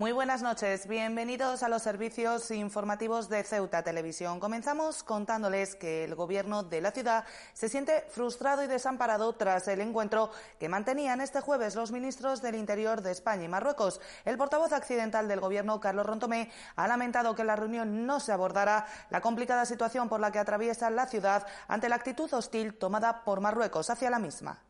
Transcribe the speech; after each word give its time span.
Muy 0.00 0.12
buenas 0.12 0.42
noches, 0.42 0.86
bienvenidos 0.86 1.64
a 1.64 1.68
los 1.68 1.82
servicios 1.82 2.52
informativos 2.52 3.28
de 3.28 3.42
Ceuta 3.42 3.82
Televisión. 3.82 4.38
Comenzamos 4.38 5.02
contándoles 5.02 5.74
que 5.74 6.04
el 6.04 6.14
gobierno 6.14 6.62
de 6.62 6.80
la 6.80 6.92
ciudad 6.92 7.24
se 7.52 7.68
siente 7.68 8.04
frustrado 8.08 8.62
y 8.62 8.68
desamparado 8.68 9.32
tras 9.32 9.66
el 9.66 9.80
encuentro 9.80 10.30
que 10.60 10.68
mantenían 10.68 11.20
este 11.20 11.40
jueves 11.40 11.74
los 11.74 11.90
ministros 11.90 12.40
del 12.42 12.54
Interior 12.54 13.02
de 13.02 13.10
España 13.10 13.42
y 13.42 13.48
Marruecos. 13.48 14.00
El 14.24 14.38
portavoz 14.38 14.72
accidental 14.72 15.26
del 15.26 15.40
gobierno, 15.40 15.80
Carlos 15.80 16.06
Rontomé, 16.06 16.52
ha 16.76 16.86
lamentado 16.86 17.34
que 17.34 17.42
en 17.42 17.48
la 17.48 17.56
reunión 17.56 18.06
no 18.06 18.20
se 18.20 18.30
abordara 18.30 18.86
la 19.10 19.20
complicada 19.20 19.66
situación 19.66 20.08
por 20.08 20.20
la 20.20 20.30
que 20.30 20.38
atraviesa 20.38 20.90
la 20.90 21.08
ciudad 21.08 21.44
ante 21.66 21.88
la 21.88 21.96
actitud 21.96 22.32
hostil 22.32 22.78
tomada 22.78 23.24
por 23.24 23.40
Marruecos 23.40 23.90
hacia 23.90 24.10
la 24.10 24.20
misma. 24.20 24.62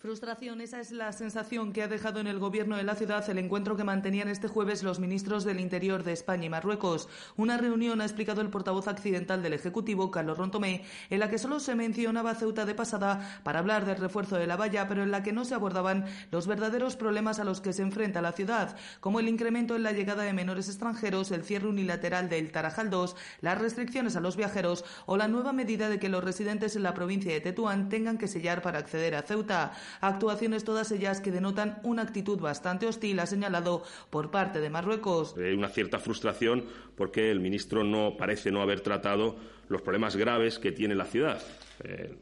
Frustración, 0.00 0.62
esa 0.62 0.80
es 0.80 0.92
la 0.92 1.12
sensación 1.12 1.74
que 1.74 1.82
ha 1.82 1.86
dejado 1.86 2.20
en 2.20 2.26
el 2.26 2.38
gobierno 2.38 2.78
de 2.78 2.84
la 2.84 2.94
ciudad 2.94 3.28
el 3.28 3.36
encuentro 3.36 3.76
que 3.76 3.84
mantenían 3.84 4.28
este 4.28 4.48
jueves 4.48 4.82
los 4.82 4.98
ministros 4.98 5.44
del 5.44 5.60
Interior 5.60 6.04
de 6.04 6.14
España 6.14 6.46
y 6.46 6.48
Marruecos. 6.48 7.06
Una 7.36 7.58
reunión, 7.58 8.00
ha 8.00 8.06
explicado 8.06 8.40
el 8.40 8.48
portavoz 8.48 8.88
accidental 8.88 9.42
del 9.42 9.52
Ejecutivo, 9.52 10.10
Carlos 10.10 10.38
Rontomé, 10.38 10.86
en 11.10 11.20
la 11.20 11.28
que 11.28 11.36
solo 11.36 11.60
se 11.60 11.74
mencionaba 11.74 12.34
Ceuta 12.34 12.64
de 12.64 12.74
pasada 12.74 13.42
para 13.42 13.58
hablar 13.58 13.84
del 13.84 13.98
refuerzo 13.98 14.36
de 14.36 14.46
la 14.46 14.56
valla, 14.56 14.88
pero 14.88 15.02
en 15.02 15.10
la 15.10 15.22
que 15.22 15.34
no 15.34 15.44
se 15.44 15.54
abordaban 15.54 16.06
los 16.30 16.46
verdaderos 16.46 16.96
problemas 16.96 17.38
a 17.38 17.44
los 17.44 17.60
que 17.60 17.74
se 17.74 17.82
enfrenta 17.82 18.22
la 18.22 18.32
ciudad, 18.32 18.78
como 19.00 19.20
el 19.20 19.28
incremento 19.28 19.76
en 19.76 19.82
la 19.82 19.92
llegada 19.92 20.22
de 20.22 20.32
menores 20.32 20.68
extranjeros, 20.68 21.30
el 21.30 21.44
cierre 21.44 21.68
unilateral 21.68 22.30
del 22.30 22.52
Tarajal 22.52 22.88
2, 22.88 23.16
las 23.42 23.58
restricciones 23.58 24.16
a 24.16 24.20
los 24.20 24.38
viajeros 24.38 24.82
o 25.04 25.18
la 25.18 25.28
nueva 25.28 25.52
medida 25.52 25.90
de 25.90 25.98
que 25.98 26.08
los 26.08 26.24
residentes 26.24 26.74
en 26.74 26.84
la 26.84 26.94
provincia 26.94 27.34
de 27.34 27.42
Tetuán 27.42 27.90
tengan 27.90 28.16
que 28.16 28.28
sellar 28.28 28.62
para 28.62 28.78
acceder 28.78 29.14
a 29.14 29.20
Ceuta. 29.20 29.72
Actuaciones 30.00 30.64
todas 30.64 30.92
ellas 30.92 31.20
que 31.20 31.30
denotan 31.30 31.78
una 31.82 32.02
actitud 32.02 32.38
bastante 32.38 32.86
hostil, 32.86 33.20
ha 33.20 33.26
señalado 33.26 33.82
por 34.10 34.30
parte 34.30 34.60
de 34.60 34.70
Marruecos. 34.70 35.34
Hay 35.36 35.54
una 35.54 35.68
cierta 35.68 35.98
frustración 35.98 36.64
porque 36.96 37.30
el 37.30 37.40
ministro 37.40 37.84
no 37.84 38.16
parece 38.16 38.50
no 38.50 38.62
haber 38.62 38.80
tratado 38.80 39.36
los 39.68 39.82
problemas 39.82 40.16
graves 40.16 40.58
que 40.58 40.72
tiene 40.72 40.94
la 40.94 41.04
ciudad. 41.04 41.40
Eh, 41.84 42.16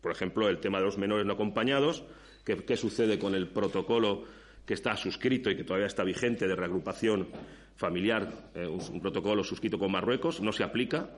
por 0.00 0.12
ejemplo, 0.12 0.48
el 0.48 0.58
tema 0.58 0.78
de 0.78 0.84
los 0.84 0.98
menores 0.98 1.24
no 1.24 1.32
acompañados. 1.32 2.04
¿Qué, 2.44 2.76
sucede 2.76 3.18
con 3.18 3.34
el 3.34 3.48
protocolo 3.48 4.24
que 4.66 4.74
está 4.74 4.96
suscrito 4.96 5.50
y 5.50 5.56
que 5.56 5.64
todavía 5.64 5.86
está 5.86 6.04
vigente 6.04 6.46
de 6.46 6.54
reagrupación 6.54 7.28
familiar, 7.74 8.50
eh, 8.54 8.66
un, 8.66 9.00
protocolo 9.00 9.42
suscrito 9.42 9.78
con 9.78 9.90
Marruecos? 9.92 10.42
No 10.42 10.52
se 10.52 10.62
aplica. 10.62 11.08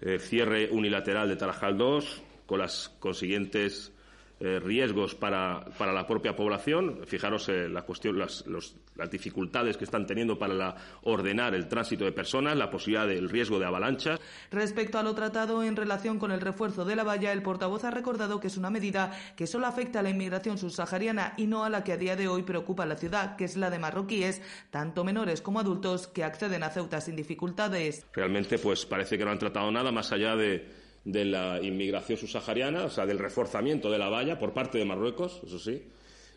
Eh, 0.00 0.20
cierre 0.20 0.68
unilateral 0.70 1.28
de 1.28 1.36
Tarajal 1.36 1.76
II, 1.80 1.98
con 2.46 2.60
las 2.60 2.90
consiguientes 3.00 3.92
eh, 4.38 4.60
riesgos 4.60 5.14
para, 5.14 5.64
para, 5.78 5.94
la 5.94 6.06
propia 6.06 6.36
población. 6.36 7.00
Fijaros 7.06 7.48
eh, 7.48 7.70
la 7.70 7.82
cuestión, 7.82 8.18
las, 8.18 8.46
los, 8.46 8.76
las, 8.94 9.10
dificultades 9.10 9.78
que 9.78 9.84
están 9.84 10.06
teniendo 10.06 10.38
para 10.38 10.52
la, 10.52 10.76
ordenar 11.04 11.54
el 11.54 11.68
tránsito 11.68 12.04
de 12.04 12.12
personas, 12.12 12.54
la 12.54 12.70
posibilidad 12.70 13.06
del 13.06 13.30
riesgo 13.30 13.58
de 13.58 13.64
avalanchas. 13.64 14.20
Respecto 14.50 14.98
a 14.98 15.02
lo 15.02 15.14
tratado 15.14 15.64
en 15.64 15.74
relación 15.74 16.18
con 16.18 16.32
el 16.32 16.42
refuerzo 16.42 16.84
de 16.84 16.96
la 16.96 17.02
valla, 17.04 17.32
el 17.32 17.42
portavoz 17.42 17.84
ha 17.84 17.90
recordado 17.90 18.38
que 18.38 18.48
es 18.48 18.58
una 18.58 18.68
medida 18.68 19.10
que 19.36 19.46
solo 19.46 19.66
afecta 19.66 20.00
a 20.00 20.02
la 20.02 20.10
inmigración 20.10 20.58
subsahariana 20.58 21.32
y 21.38 21.46
no 21.46 21.64
a 21.64 21.70
la 21.70 21.82
que 21.82 21.92
a 21.92 21.96
día 21.96 22.14
de 22.14 22.28
hoy 22.28 22.42
preocupa 22.42 22.82
a 22.82 22.86
la 22.86 22.96
ciudad, 22.96 23.36
que 23.36 23.44
es 23.46 23.56
la 23.56 23.70
de 23.70 23.78
marroquíes, 23.78 24.42
tanto 24.70 25.02
menores 25.02 25.40
como 25.40 25.60
adultos, 25.60 26.08
que 26.08 26.24
acceden 26.24 26.62
a 26.62 26.68
Ceuta 26.68 27.00
sin 27.00 27.16
dificultades. 27.16 28.04
Realmente, 28.12 28.58
pues 28.58 28.84
parece 28.84 29.16
que 29.16 29.24
no 29.24 29.30
han 29.30 29.38
tratado 29.38 29.70
nada 29.70 29.90
más 29.92 30.12
allá 30.12 30.36
de 30.36 30.84
de 31.06 31.24
la 31.24 31.60
inmigración 31.62 32.18
subsahariana, 32.18 32.84
o 32.84 32.90
sea, 32.90 33.06
del 33.06 33.20
reforzamiento 33.20 33.90
de 33.92 33.98
la 33.98 34.08
valla 34.08 34.40
por 34.40 34.52
parte 34.52 34.76
de 34.76 34.84
Marruecos, 34.84 35.40
eso 35.46 35.56
sí, 35.56 35.80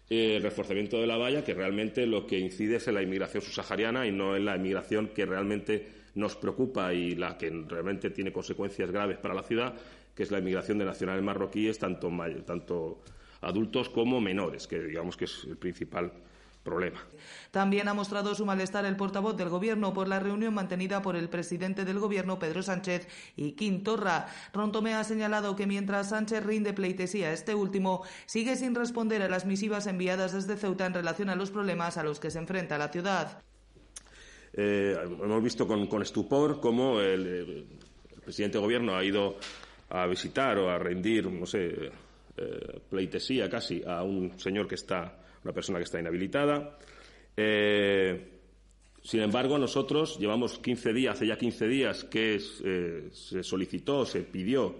eh, 0.07 0.35
el 0.35 0.43
reforzamiento 0.43 1.01
de 1.01 1.07
la 1.07 1.17
valla 1.17 1.43
que 1.43 1.55
realmente 1.55 2.05
lo 2.05 2.27
que 2.27 2.37
incide 2.37 2.75
es 2.75 2.87
en 2.87 2.93
la 2.93 3.01
inmigración 3.01 3.41
subsahariana 3.41 4.05
y 4.05 4.11
no 4.11 4.35
en 4.35 4.45
la 4.45 4.55
inmigración 4.55 5.07
que 5.07 5.25
realmente 5.25 5.87
nos 6.13 6.35
preocupa 6.35 6.93
y 6.93 7.15
la 7.15 7.35
que 7.35 7.49
realmente 7.67 8.11
tiene 8.11 8.31
consecuencias 8.31 8.91
graves 8.91 9.17
para 9.17 9.33
la 9.33 9.41
ciudad, 9.41 9.73
que 10.15 10.21
es 10.21 10.29
la 10.29 10.37
inmigración 10.37 10.77
de 10.77 10.85
nacionales 10.85 11.23
marroquíes, 11.23 11.79
tanto, 11.79 12.11
tanto 12.45 13.01
adultos 13.41 13.89
como 13.89 14.21
menores, 14.21 14.67
que 14.67 14.79
digamos 14.79 15.17
que 15.17 15.25
es 15.25 15.45
el 15.45 15.57
principal 15.57 16.11
problema. 16.63 16.99
También 17.51 17.87
ha 17.87 17.93
mostrado 17.93 18.35
su 18.35 18.45
malestar 18.45 18.85
el 18.85 18.95
portavoz 18.95 19.35
del 19.35 19.49
Gobierno 19.49 19.93
por 19.93 20.07
la 20.07 20.19
reunión 20.19 20.53
mantenida 20.53 21.01
por 21.01 21.15
el 21.15 21.29
presidente 21.29 21.85
del 21.85 21.99
Gobierno, 21.99 22.39
Pedro 22.39 22.61
Sánchez, 22.61 23.07
y 23.35 23.53
Quintorra. 23.53 24.27
Rontomé 24.53 24.93
ha 24.93 25.03
señalado 25.03 25.55
que 25.55 25.65
mientras 25.65 26.09
Sánchez 26.09 26.45
rinde 26.45 26.73
pleitesía 26.73 27.29
a 27.29 27.33
este 27.33 27.55
último, 27.55 28.03
sigue 28.25 28.55
sin 28.55 28.75
responder 28.75 29.21
a 29.21 29.29
las 29.29 29.45
misivas 29.45 29.87
enviadas 29.87 30.33
desde 30.33 30.57
Ceuta 30.57 30.85
en 30.85 30.93
relación 30.93 31.29
a 31.29 31.35
los 31.35 31.51
problemas 31.51 31.97
a 31.97 32.03
los 32.03 32.19
que 32.19 32.31
se 32.31 32.39
enfrenta 32.39 32.77
la 32.77 32.89
ciudad. 32.89 33.41
Eh, 34.53 34.95
hemos 35.23 35.43
visto 35.43 35.67
con, 35.67 35.87
con 35.87 36.01
estupor 36.01 36.59
cómo 36.59 36.99
el, 36.99 37.27
el, 37.27 37.67
presidente 38.23 38.57
del 38.57 38.63
Gobierno 38.63 38.95
ha 38.95 39.03
ido 39.03 39.37
a 39.89 40.05
visitar 40.05 40.57
o 40.59 40.69
a 40.69 40.77
rendir, 40.77 41.25
no 41.27 41.45
sé, 41.45 41.91
eh, 42.37 42.79
pleitesía 42.89 43.49
casi 43.49 43.83
a 43.85 44.03
un 44.03 44.39
señor 44.39 44.67
que 44.67 44.75
está 44.75 45.17
una 45.43 45.53
persona 45.53 45.79
que 45.79 45.85
está 45.85 45.99
inhabilitada. 45.99 46.77
Eh, 47.35 48.39
sin 49.01 49.21
embargo, 49.21 49.57
nosotros 49.57 50.19
llevamos 50.19 50.59
15 50.59 50.93
días, 50.93 51.15
hace 51.15 51.27
ya 51.27 51.37
15 51.37 51.67
días 51.67 52.03
que 52.03 52.39
eh, 52.63 53.09
se 53.11 53.43
solicitó, 53.43 54.05
se 54.05 54.21
pidió 54.21 54.75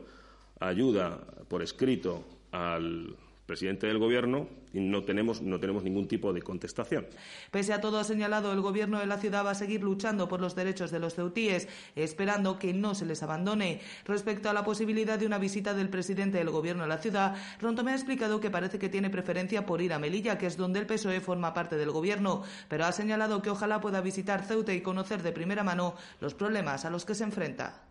ayuda 0.60 1.20
por 1.48 1.64
escrito 1.64 2.26
al 2.52 3.16
presidente 3.50 3.88
del 3.88 3.98
Gobierno 3.98 4.48
y 4.74 4.80
no 4.80 5.04
tenemos, 5.04 5.42
no 5.42 5.60
tenemos 5.60 5.84
ningún 5.84 6.08
tipo 6.08 6.32
de 6.32 6.44
contestación. 6.44 7.08
Pese 7.50 7.74
a 7.74 7.82
todo, 7.82 7.98
ha 7.98 8.04
señalado, 8.04 8.54
el 8.54 8.62
Gobierno 8.62 9.00
de 9.00 9.08
la 9.08 9.18
ciudad 9.18 9.44
va 9.44 9.52
a 9.52 9.56
seguir 9.56 9.82
luchando 9.82 10.30
por 10.30 10.40
los 10.40 10.54
derechos 10.54 10.92
de 10.92 11.00
los 11.00 11.16
ceutíes, 11.16 11.68
esperando 11.96 12.60
que 12.60 12.76
no 12.76 12.94
se 12.94 13.08
les 13.08 13.24
abandone. 13.24 13.82
Respecto 14.06 14.52
a 14.52 14.54
la 14.54 14.64
posibilidad 14.64 15.18
de 15.18 15.26
una 15.26 15.40
visita 15.40 15.74
del 15.74 15.90
presidente 15.90 16.38
del 16.38 16.52
Gobierno 16.52 16.84
de 16.84 16.90
la 16.90 17.00
ciudad, 17.00 17.36
Rontomé 17.60 17.92
ha 17.92 17.96
explicado 17.96 18.40
que 18.40 18.52
parece 18.52 18.78
que 18.78 18.88
tiene 18.88 19.10
preferencia 19.10 19.66
por 19.66 19.82
ir 19.82 19.94
a 19.94 20.00
Melilla, 20.00 20.38
que 20.38 20.46
es 20.46 20.56
donde 20.56 20.80
el 20.80 20.86
PSOE 20.86 21.20
forma 21.20 21.56
parte 21.56 21.76
del 21.76 21.90
Gobierno, 21.90 22.44
pero 22.68 22.86
ha 22.86 22.92
señalado 22.92 23.42
que 23.42 23.50
ojalá 23.50 23.82
pueda 23.82 24.00
visitar 24.02 24.46
Ceuta 24.46 24.76
y 24.76 24.82
conocer 24.82 25.24
de 25.24 25.32
primera 25.32 25.64
mano 25.64 25.96
los 26.22 26.36
problemas 26.36 26.86
a 26.86 26.92
los 26.92 27.04
que 27.04 27.16
se 27.16 27.24
enfrenta. 27.24 27.89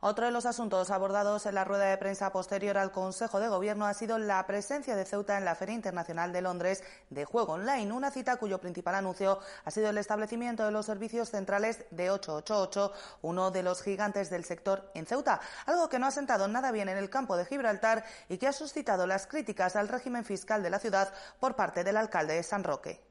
Otro 0.00 0.26
de 0.26 0.30
los 0.30 0.46
asuntos 0.46 0.92
abordados 0.92 1.44
en 1.46 1.56
la 1.56 1.64
rueda 1.64 1.86
de 1.86 1.96
prensa 1.96 2.30
posterior 2.30 2.78
al 2.78 2.92
Consejo 2.92 3.40
de 3.40 3.48
Gobierno 3.48 3.84
ha 3.84 3.94
sido 3.94 4.16
la 4.16 4.46
presencia 4.46 4.94
de 4.94 5.04
Ceuta 5.04 5.36
en 5.36 5.44
la 5.44 5.56
Feria 5.56 5.74
Internacional 5.74 6.32
de 6.32 6.40
Londres 6.40 6.84
de 7.10 7.24
Juego 7.24 7.54
Online, 7.54 7.90
una 7.90 8.12
cita 8.12 8.36
cuyo 8.36 8.60
principal 8.60 8.94
anuncio 8.94 9.40
ha 9.64 9.70
sido 9.72 9.90
el 9.90 9.98
establecimiento 9.98 10.64
de 10.64 10.70
los 10.70 10.86
servicios 10.86 11.30
centrales 11.30 11.84
de 11.90 12.12
888, 12.12 12.92
uno 13.22 13.50
de 13.50 13.64
los 13.64 13.82
gigantes 13.82 14.30
del 14.30 14.44
sector 14.44 14.88
en 14.94 15.04
Ceuta, 15.04 15.40
algo 15.66 15.88
que 15.88 15.98
no 15.98 16.06
ha 16.06 16.12
sentado 16.12 16.46
nada 16.46 16.70
bien 16.70 16.88
en 16.88 16.96
el 16.96 17.10
campo 17.10 17.36
de 17.36 17.44
Gibraltar 17.46 18.04
y 18.28 18.38
que 18.38 18.46
ha 18.46 18.52
suscitado 18.52 19.04
las 19.04 19.26
críticas 19.26 19.74
al 19.74 19.88
régimen 19.88 20.24
fiscal 20.24 20.62
de 20.62 20.70
la 20.70 20.78
ciudad 20.78 21.12
por 21.40 21.56
parte 21.56 21.82
del 21.82 21.96
alcalde 21.96 22.34
de 22.34 22.44
San 22.44 22.62
Roque. 22.62 23.07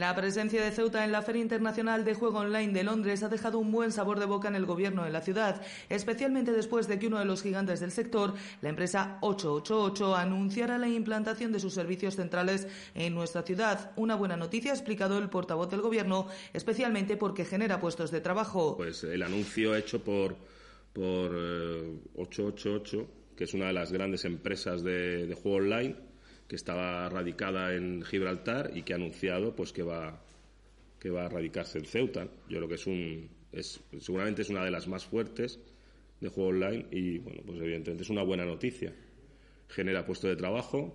La 0.00 0.16
presencia 0.16 0.64
de 0.64 0.70
Ceuta 0.70 1.04
en 1.04 1.12
la 1.12 1.20
Feria 1.20 1.42
Internacional 1.42 2.06
de 2.06 2.14
Juego 2.14 2.38
Online 2.38 2.72
de 2.72 2.84
Londres 2.84 3.22
ha 3.22 3.28
dejado 3.28 3.58
un 3.58 3.70
buen 3.70 3.92
sabor 3.92 4.18
de 4.18 4.24
boca 4.24 4.48
en 4.48 4.54
el 4.54 4.64
gobierno 4.64 5.04
de 5.04 5.10
la 5.10 5.20
ciudad, 5.20 5.60
especialmente 5.90 6.52
después 6.52 6.88
de 6.88 6.98
que 6.98 7.08
uno 7.08 7.18
de 7.18 7.26
los 7.26 7.42
gigantes 7.42 7.80
del 7.80 7.90
sector, 7.90 8.32
la 8.62 8.70
empresa 8.70 9.18
888, 9.20 10.16
anunciara 10.16 10.78
la 10.78 10.88
implantación 10.88 11.52
de 11.52 11.60
sus 11.60 11.74
servicios 11.74 12.16
centrales 12.16 12.66
en 12.94 13.14
nuestra 13.14 13.42
ciudad. 13.42 13.92
Una 13.96 14.14
buena 14.14 14.38
noticia, 14.38 14.70
ha 14.72 14.74
explicado 14.74 15.18
el 15.18 15.28
portavoz 15.28 15.68
del 15.68 15.82
gobierno, 15.82 16.28
especialmente 16.54 17.18
porque 17.18 17.44
genera 17.44 17.78
puestos 17.78 18.10
de 18.10 18.22
trabajo. 18.22 18.78
Pues 18.78 19.04
el 19.04 19.22
anuncio 19.22 19.76
hecho 19.76 20.02
por, 20.02 20.34
por 20.94 21.30
eh, 21.34 22.00
888 22.16 23.20
que 23.40 23.44
es 23.44 23.54
una 23.54 23.68
de 23.68 23.72
las 23.72 23.90
grandes 23.90 24.26
empresas 24.26 24.82
de, 24.82 25.34
juego 25.42 25.56
online, 25.56 25.96
que 26.50 26.56
estaba 26.56 27.08
radicada 27.08 27.76
en 27.76 28.02
Gibraltar 28.02 28.72
y 28.74 28.82
que 28.82 28.92
ha 28.92 28.96
anunciado 28.96 29.54
pues 29.54 29.72
que 29.72 29.84
va 29.84 30.20
que 30.98 31.08
va 31.08 31.26
a 31.26 31.28
radicarse 31.28 31.78
en 31.78 31.84
Ceuta. 31.84 32.24
Yo 32.48 32.56
creo 32.56 32.68
que 32.68 32.74
es 32.74 32.88
un 32.88 33.30
es, 33.52 33.78
seguramente 34.00 34.42
es 34.42 34.50
una 34.50 34.64
de 34.64 34.72
las 34.72 34.88
más 34.88 35.04
fuertes 35.04 35.60
de 36.20 36.28
juego 36.28 36.50
online 36.50 36.86
y 36.90 37.18
bueno, 37.18 37.42
pues 37.46 37.60
evidentemente 37.60 38.02
es 38.02 38.10
una 38.10 38.24
buena 38.24 38.44
noticia. 38.44 38.92
Genera 39.68 40.04
puestos 40.04 40.28
de 40.28 40.34
trabajo, 40.34 40.92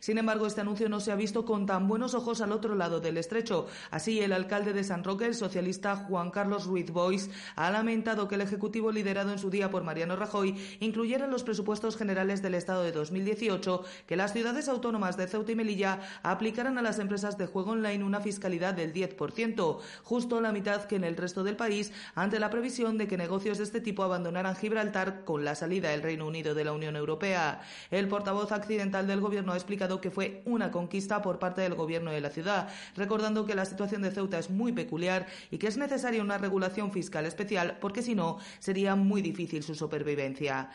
sin 0.00 0.18
embargo, 0.18 0.46
este 0.46 0.60
anuncio 0.60 0.88
no 0.88 1.00
se 1.00 1.12
ha 1.12 1.16
visto 1.16 1.44
con 1.44 1.66
tan 1.66 1.88
buenos 1.88 2.14
ojos 2.14 2.40
al 2.40 2.52
otro 2.52 2.74
lado 2.74 3.00
del 3.00 3.18
estrecho. 3.18 3.66
Así, 3.90 4.20
el 4.20 4.32
alcalde 4.32 4.72
de 4.72 4.84
San 4.84 5.04
Roque, 5.04 5.26
el 5.26 5.34
socialista 5.34 5.96
Juan 5.96 6.30
Carlos 6.30 6.66
Ruiz 6.66 6.90
Boix, 6.90 7.30
ha 7.56 7.70
lamentado 7.70 8.28
que 8.28 8.34
el 8.36 8.40
Ejecutivo 8.40 8.92
liderado 8.92 9.32
en 9.32 9.38
su 9.38 9.50
día 9.50 9.70
por 9.70 9.84
Mariano 9.84 10.16
Rajoy 10.16 10.56
incluyera 10.80 11.24
en 11.24 11.30
los 11.30 11.42
presupuestos 11.42 11.96
generales 11.96 12.42
del 12.42 12.54
Estado 12.54 12.82
de 12.82 12.92
2018 12.92 13.84
que 14.06 14.16
las 14.16 14.32
ciudades 14.32 14.68
autónomas 14.68 15.16
de 15.16 15.26
Ceuta 15.26 15.52
y 15.52 15.56
Melilla 15.56 16.00
aplicaran 16.22 16.78
a 16.78 16.82
las 16.82 16.98
empresas 16.98 17.38
de 17.38 17.46
juego 17.46 17.72
online 17.72 18.04
una 18.04 18.20
fiscalidad 18.20 18.74
del 18.74 18.92
10%, 18.92 19.78
justo 20.02 20.40
la 20.40 20.52
mitad 20.52 20.84
que 20.84 20.96
en 20.96 21.04
el 21.04 21.16
resto 21.16 21.44
del 21.44 21.56
país, 21.56 21.92
ante 22.14 22.40
la 22.40 22.50
previsión 22.50 22.98
de 22.98 23.06
que 23.06 23.16
negocios 23.16 23.58
de 23.58 23.64
este 23.64 23.80
tipo 23.80 24.02
abandonaran 24.02 24.56
Gibraltar 24.56 25.24
con 25.24 25.44
la 25.44 25.54
salida 25.54 25.90
del 25.90 26.02
Reino 26.02 26.26
Unido 26.26 26.54
de 26.54 26.64
la 26.64 26.72
Unión 26.72 26.96
Europea. 26.96 27.60
El 27.90 28.08
portavoz 28.08 28.52
accidental 28.52 29.06
del 29.06 29.20
Gobierno 29.20 29.52
explicado 29.58 30.00
que 30.00 30.10
fue 30.10 30.42
una 30.44 30.70
conquista 30.70 31.22
por 31.22 31.38
parte 31.38 31.60
del 31.60 31.74
gobierno 31.74 32.10
de 32.10 32.20
la 32.20 32.30
ciudad, 32.30 32.68
recordando 32.96 33.44
que 33.44 33.54
la 33.54 33.64
situación 33.64 34.02
de 34.02 34.10
Ceuta 34.10 34.38
es 34.38 34.50
muy 34.50 34.72
peculiar 34.72 35.26
y 35.50 35.58
que 35.58 35.66
es 35.66 35.76
necesaria 35.76 36.22
una 36.22 36.38
regulación 36.38 36.92
fiscal 36.92 37.26
especial 37.26 37.78
porque 37.80 38.02
si 38.02 38.14
no 38.14 38.38
sería 38.58 38.94
muy 38.94 39.22
difícil 39.22 39.62
su 39.62 39.74
supervivencia. 39.74 40.70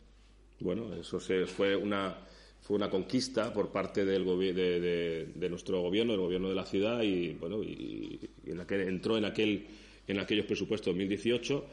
Bueno, 0.60 0.94
eso 0.94 1.20
fue 1.20 1.76
una 1.76 2.18
fue 2.62 2.78
una 2.78 2.90
conquista 2.90 3.52
por 3.52 3.74
parte 3.74 4.06
del 4.06 4.24
de, 4.26 5.28
de, 5.36 5.50
nuestro 5.50 5.82
gobierno, 5.82 6.14
del 6.14 6.22
gobierno 6.22 6.48
de 6.48 6.56
la 6.56 6.66
ciudad 6.66 7.02
y 7.02 7.34
bueno 7.34 7.62
y, 7.62 8.30
en 8.46 8.62
aquel, 8.62 8.88
entró 8.88 9.18
en 9.18 9.26
aquel 9.26 9.68
en 10.08 10.20
aquellos 10.20 10.46
presupuestos 10.46 10.88
2018 10.88 11.66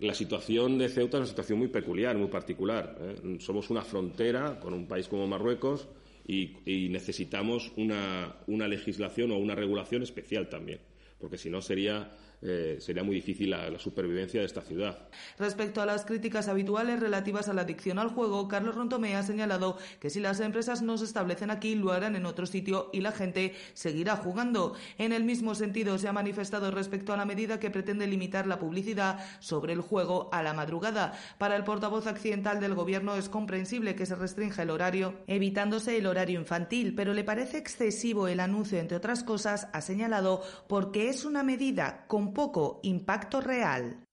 la 0.00 0.14
situación 0.14 0.76
de 0.78 0.88
Ceuta 0.88 1.18
es 1.18 1.20
una 1.20 1.28
situación 1.28 1.58
muy 1.58 1.68
peculiar, 1.68 2.16
muy 2.16 2.28
particular. 2.28 2.96
¿eh? 3.00 3.38
Somos 3.38 3.70
una 3.70 3.82
frontera 3.82 4.58
con 4.58 4.74
un 4.74 4.86
país 4.86 5.06
como 5.06 5.26
Marruecos 5.26 5.86
y, 6.26 6.88
necesitamos 6.90 7.72
una, 7.76 8.36
una 8.46 8.68
legislación 8.68 9.30
o 9.32 9.38
una 9.38 9.54
regulación 9.54 10.02
especial 10.02 10.48
también, 10.48 10.80
porque 11.18 11.38
si 11.38 11.50
no 11.50 11.60
sería 11.60 12.12
eh, 12.46 12.76
sería 12.78 13.02
muy 13.02 13.14
difícil 13.14 13.50
la, 13.50 13.78
supervivencia 13.78 14.40
de 14.40 14.46
esta 14.46 14.60
ciudad. 14.60 15.08
Respecto 15.38 15.80
a 15.80 15.86
las 15.86 16.04
críticas 16.04 16.48
habituales 16.48 17.00
relativas 17.00 17.48
a 17.48 17.54
la 17.54 17.62
adicción 17.62 17.98
al 17.98 18.08
juego, 18.08 18.48
Carlos 18.48 18.74
Rontomé 18.74 19.16
ha 19.16 19.22
señalado 19.22 19.78
que 19.98 20.10
si 20.10 20.20
las 20.20 20.40
empresas 20.40 20.82
no 20.82 20.98
se 20.98 21.06
establecen 21.06 21.50
aquí, 21.50 21.74
lo 21.74 21.92
harán 21.92 22.16
en 22.16 22.26
otro 22.26 22.44
sitio 22.44 22.90
y 22.92 23.00
la 23.00 23.12
gente 23.12 23.54
seguirá 23.72 24.16
jugando. 24.16 24.74
En 24.98 25.12
el 25.12 25.24
mismo 25.24 25.54
sentido, 25.54 25.96
se 25.96 26.06
ha 26.06 26.12
manifestado 26.12 26.70
respecto 26.70 27.14
a 27.14 27.16
la 27.16 27.24
medida 27.24 27.58
que 27.58 27.70
pretende 27.70 28.06
limitar 28.06 28.46
la 28.46 28.58
publicidad 28.58 29.18
sobre 29.40 29.72
el 29.72 29.80
juego 29.80 30.28
a 30.30 30.42
la 30.42 30.52
madrugada. 30.52 31.18
Para 31.38 31.56
el 31.56 31.64
portavoz 31.64 32.06
accidental 32.06 32.60
del 32.60 32.74
Gobierno 32.74 33.16
es 33.16 33.30
comprensible 33.30 33.94
que 33.94 34.06
se 34.06 34.16
restrinja 34.16 34.62
el 34.62 34.70
horario, 34.70 35.14
evitándose 35.26 35.96
el 35.96 36.06
horario 36.06 36.40
infantil, 36.40 36.94
pero 36.94 37.14
le 37.14 37.24
parece 37.24 37.56
excesivo 37.56 38.28
el 38.28 38.40
anuncio, 38.40 38.78
entre 38.78 38.98
otras 38.98 39.24
cosas, 39.24 39.68
ha 39.72 39.80
señalado, 39.80 40.42
porque 40.68 41.08
es 41.08 41.24
una 41.24 41.42
medida 41.42 42.04
con 42.06 42.33
poco 42.34 42.80
impacto 42.82 43.40
real. 43.40 44.04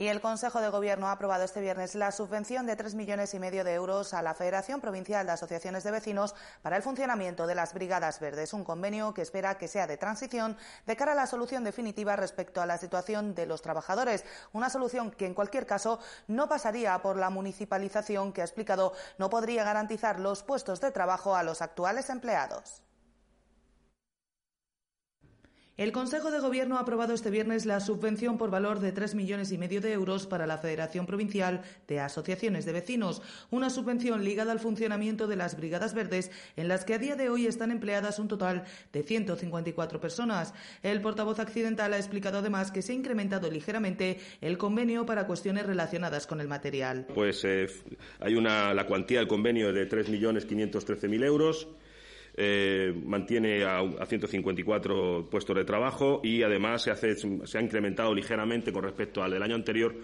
Y 0.00 0.08
el 0.08 0.22
Consejo 0.22 0.62
de 0.62 0.70
Gobierno 0.70 1.08
ha 1.08 1.12
aprobado 1.12 1.44
este 1.44 1.60
viernes 1.60 1.94
la 1.94 2.10
subvención 2.10 2.64
de 2.64 2.74
tres 2.74 2.94
millones 2.94 3.34
y 3.34 3.38
medio 3.38 3.64
de 3.64 3.74
euros 3.74 4.14
a 4.14 4.22
la 4.22 4.32
Federación 4.32 4.80
Provincial 4.80 5.26
de 5.26 5.32
Asociaciones 5.32 5.84
de 5.84 5.90
Vecinos 5.90 6.34
para 6.62 6.78
el 6.78 6.82
funcionamiento 6.82 7.46
de 7.46 7.54
las 7.54 7.74
Brigadas 7.74 8.18
Verdes, 8.18 8.54
un 8.54 8.64
convenio 8.64 9.12
que 9.12 9.20
espera 9.20 9.58
que 9.58 9.68
sea 9.68 9.86
de 9.86 9.98
transición 9.98 10.56
de 10.86 10.96
cara 10.96 11.12
a 11.12 11.14
la 11.14 11.26
solución 11.26 11.64
definitiva 11.64 12.16
respecto 12.16 12.62
a 12.62 12.66
la 12.66 12.78
situación 12.78 13.34
de 13.34 13.44
los 13.44 13.60
trabajadores. 13.60 14.24
Una 14.54 14.70
solución 14.70 15.10
que, 15.10 15.26
en 15.26 15.34
cualquier 15.34 15.66
caso, 15.66 16.00
no 16.28 16.48
pasaría 16.48 16.98
por 17.02 17.18
la 17.18 17.28
municipalización 17.28 18.32
que 18.32 18.40
ha 18.40 18.44
explicado 18.44 18.94
no 19.18 19.28
podría 19.28 19.64
garantizar 19.64 20.18
los 20.18 20.42
puestos 20.42 20.80
de 20.80 20.92
trabajo 20.92 21.36
a 21.36 21.42
los 21.42 21.60
actuales 21.60 22.08
empleados. 22.08 22.80
El 25.80 25.92
Consejo 25.92 26.30
de 26.30 26.40
Gobierno 26.40 26.76
ha 26.76 26.80
aprobado 26.80 27.14
este 27.14 27.30
viernes 27.30 27.64
la 27.64 27.80
subvención 27.80 28.36
por 28.36 28.50
valor 28.50 28.80
de 28.80 28.92
tres 28.92 29.14
millones 29.14 29.50
y 29.50 29.56
medio 29.56 29.80
de 29.80 29.94
euros 29.94 30.26
para 30.26 30.46
la 30.46 30.58
Federación 30.58 31.06
Provincial 31.06 31.62
de 31.88 32.00
Asociaciones 32.00 32.66
de 32.66 32.74
Vecinos, 32.74 33.22
una 33.50 33.70
subvención 33.70 34.22
ligada 34.22 34.52
al 34.52 34.60
funcionamiento 34.60 35.26
de 35.26 35.36
las 35.36 35.56
Brigadas 35.56 35.94
Verdes, 35.94 36.30
en 36.58 36.68
las 36.68 36.84
que 36.84 36.92
a 36.92 36.98
día 36.98 37.16
de 37.16 37.30
hoy 37.30 37.46
están 37.46 37.70
empleadas 37.70 38.18
un 38.18 38.28
total 38.28 38.64
de 38.92 39.02
154 39.02 40.02
personas. 40.02 40.52
El 40.82 41.00
portavoz 41.00 41.38
accidental 41.38 41.94
ha 41.94 41.96
explicado 41.96 42.40
además 42.40 42.70
que 42.70 42.82
se 42.82 42.92
ha 42.92 42.96
incrementado 42.96 43.50
ligeramente 43.50 44.18
el 44.42 44.58
convenio 44.58 45.06
para 45.06 45.26
cuestiones 45.26 45.64
relacionadas 45.64 46.26
con 46.26 46.42
el 46.42 46.48
material. 46.48 47.06
Pues 47.14 47.42
eh, 47.46 47.68
hay 48.18 48.34
una 48.34 48.74
la 48.74 48.86
cuantía 48.86 49.20
del 49.20 49.28
convenio 49.28 49.72
de 49.72 49.86
tres 49.86 50.10
millones 50.10 50.46
mil 50.46 51.24
euros 51.24 51.68
eh, 52.36 52.92
mantiene 53.04 53.64
a, 53.64 53.82
154 54.06 55.28
puestos 55.30 55.56
de 55.56 55.64
trabajo 55.64 56.20
y 56.22 56.42
además 56.42 56.82
se, 56.82 57.14
se 57.14 57.58
ha 57.58 57.62
incrementado 57.62 58.14
ligeramente 58.14 58.72
con 58.72 58.84
respecto 58.84 59.22
al 59.22 59.32
del 59.32 59.42
año 59.42 59.54
anterior 59.54 59.94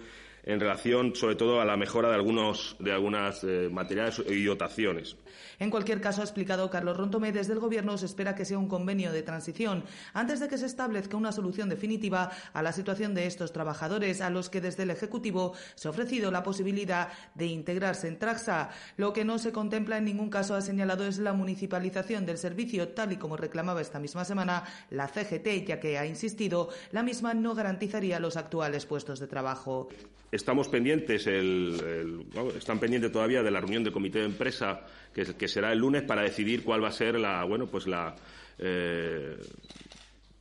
en 0.47 0.61
relación 0.61 1.13
sobre 1.13 1.35
todo 1.35 1.59
a 1.59 1.65
la 1.65 1.75
mejora 1.75 2.07
de 2.07 2.15
algunos 2.15 2.77
de 2.79 2.93
algunas 2.93 3.43
eh, 3.43 3.69
materiales 3.69 4.21
y 4.29 4.45
dotaciones. 4.45 5.17
En 5.59 5.69
cualquier 5.69 5.99
caso, 5.99 6.21
ha 6.21 6.23
explicado 6.23 6.69
Carlos 6.69 6.95
Rontomé, 6.95 7.31
desde 7.31 7.53
el 7.53 7.59
Gobierno 7.59 7.97
se 7.97 8.05
espera 8.05 8.33
que 8.33 8.45
sea 8.45 8.57
un 8.57 8.67
convenio 8.67 9.11
de 9.11 9.23
transición 9.23 9.83
antes 10.13 10.39
de 10.39 10.47
que 10.47 10.57
se 10.57 10.65
establezca 10.65 11.17
una 11.17 11.31
solución 11.31 11.67
definitiva 11.67 12.31
a 12.53 12.63
la 12.63 12.71
situación 12.71 13.13
de 13.13 13.25
estos 13.25 13.51
trabajadores, 13.51 14.21
a 14.21 14.29
los 14.29 14.49
que 14.49 14.61
desde 14.61 14.83
el 14.83 14.91
Ejecutivo 14.91 15.53
se 15.75 15.87
ha 15.87 15.91
ofrecido 15.91 16.31
la 16.31 16.43
posibilidad 16.43 17.09
de 17.35 17.47
integrarse 17.47 18.07
en 18.07 18.17
Traxa. 18.17 18.69
Lo 18.95 19.11
que 19.11 19.25
no 19.25 19.39
se 19.39 19.51
contempla 19.51 19.97
en 19.97 20.05
ningún 20.05 20.29
caso, 20.29 20.55
ha 20.55 20.61
señalado, 20.61 21.05
es 21.05 21.17
la 21.17 21.33
municipalización 21.33 22.25
del 22.25 22.37
servicio, 22.37 22.89
tal 22.89 23.11
y 23.11 23.17
como 23.17 23.35
reclamaba 23.35 23.81
esta 23.81 23.99
misma 23.99 24.23
semana 24.23 24.63
la 24.91 25.09
CGT, 25.09 25.67
ya 25.67 25.79
que 25.81 25.97
ha 25.97 26.05
insistido, 26.05 26.69
la 26.91 27.03
misma 27.03 27.33
no 27.33 27.53
garantizaría 27.53 28.19
los 28.19 28.37
actuales 28.37 28.85
puestos 28.85 29.19
de 29.19 29.27
trabajo. 29.27 29.89
Estamos 30.37 30.69
pendientes, 30.69 31.25
están 31.25 32.79
pendientes 32.79 33.11
todavía 33.11 33.41
de 33.41 33.49
la 33.49 33.59
reunión 33.59 33.83
del 33.83 33.91
comité 33.91 34.19
de 34.19 34.25
empresa 34.25 34.85
que, 35.11 35.47
será 35.47 35.73
el 35.73 35.79
lunes 35.79 36.03
para 36.03 36.21
decidir 36.21 36.63
cuál 36.63 36.83
va 36.83 36.89
a 36.89 36.91
ser 36.91 37.19
la, 37.19 37.43
bueno, 37.43 37.65
pues 37.65 37.87
la, 37.87 38.15
eh, 38.59 39.35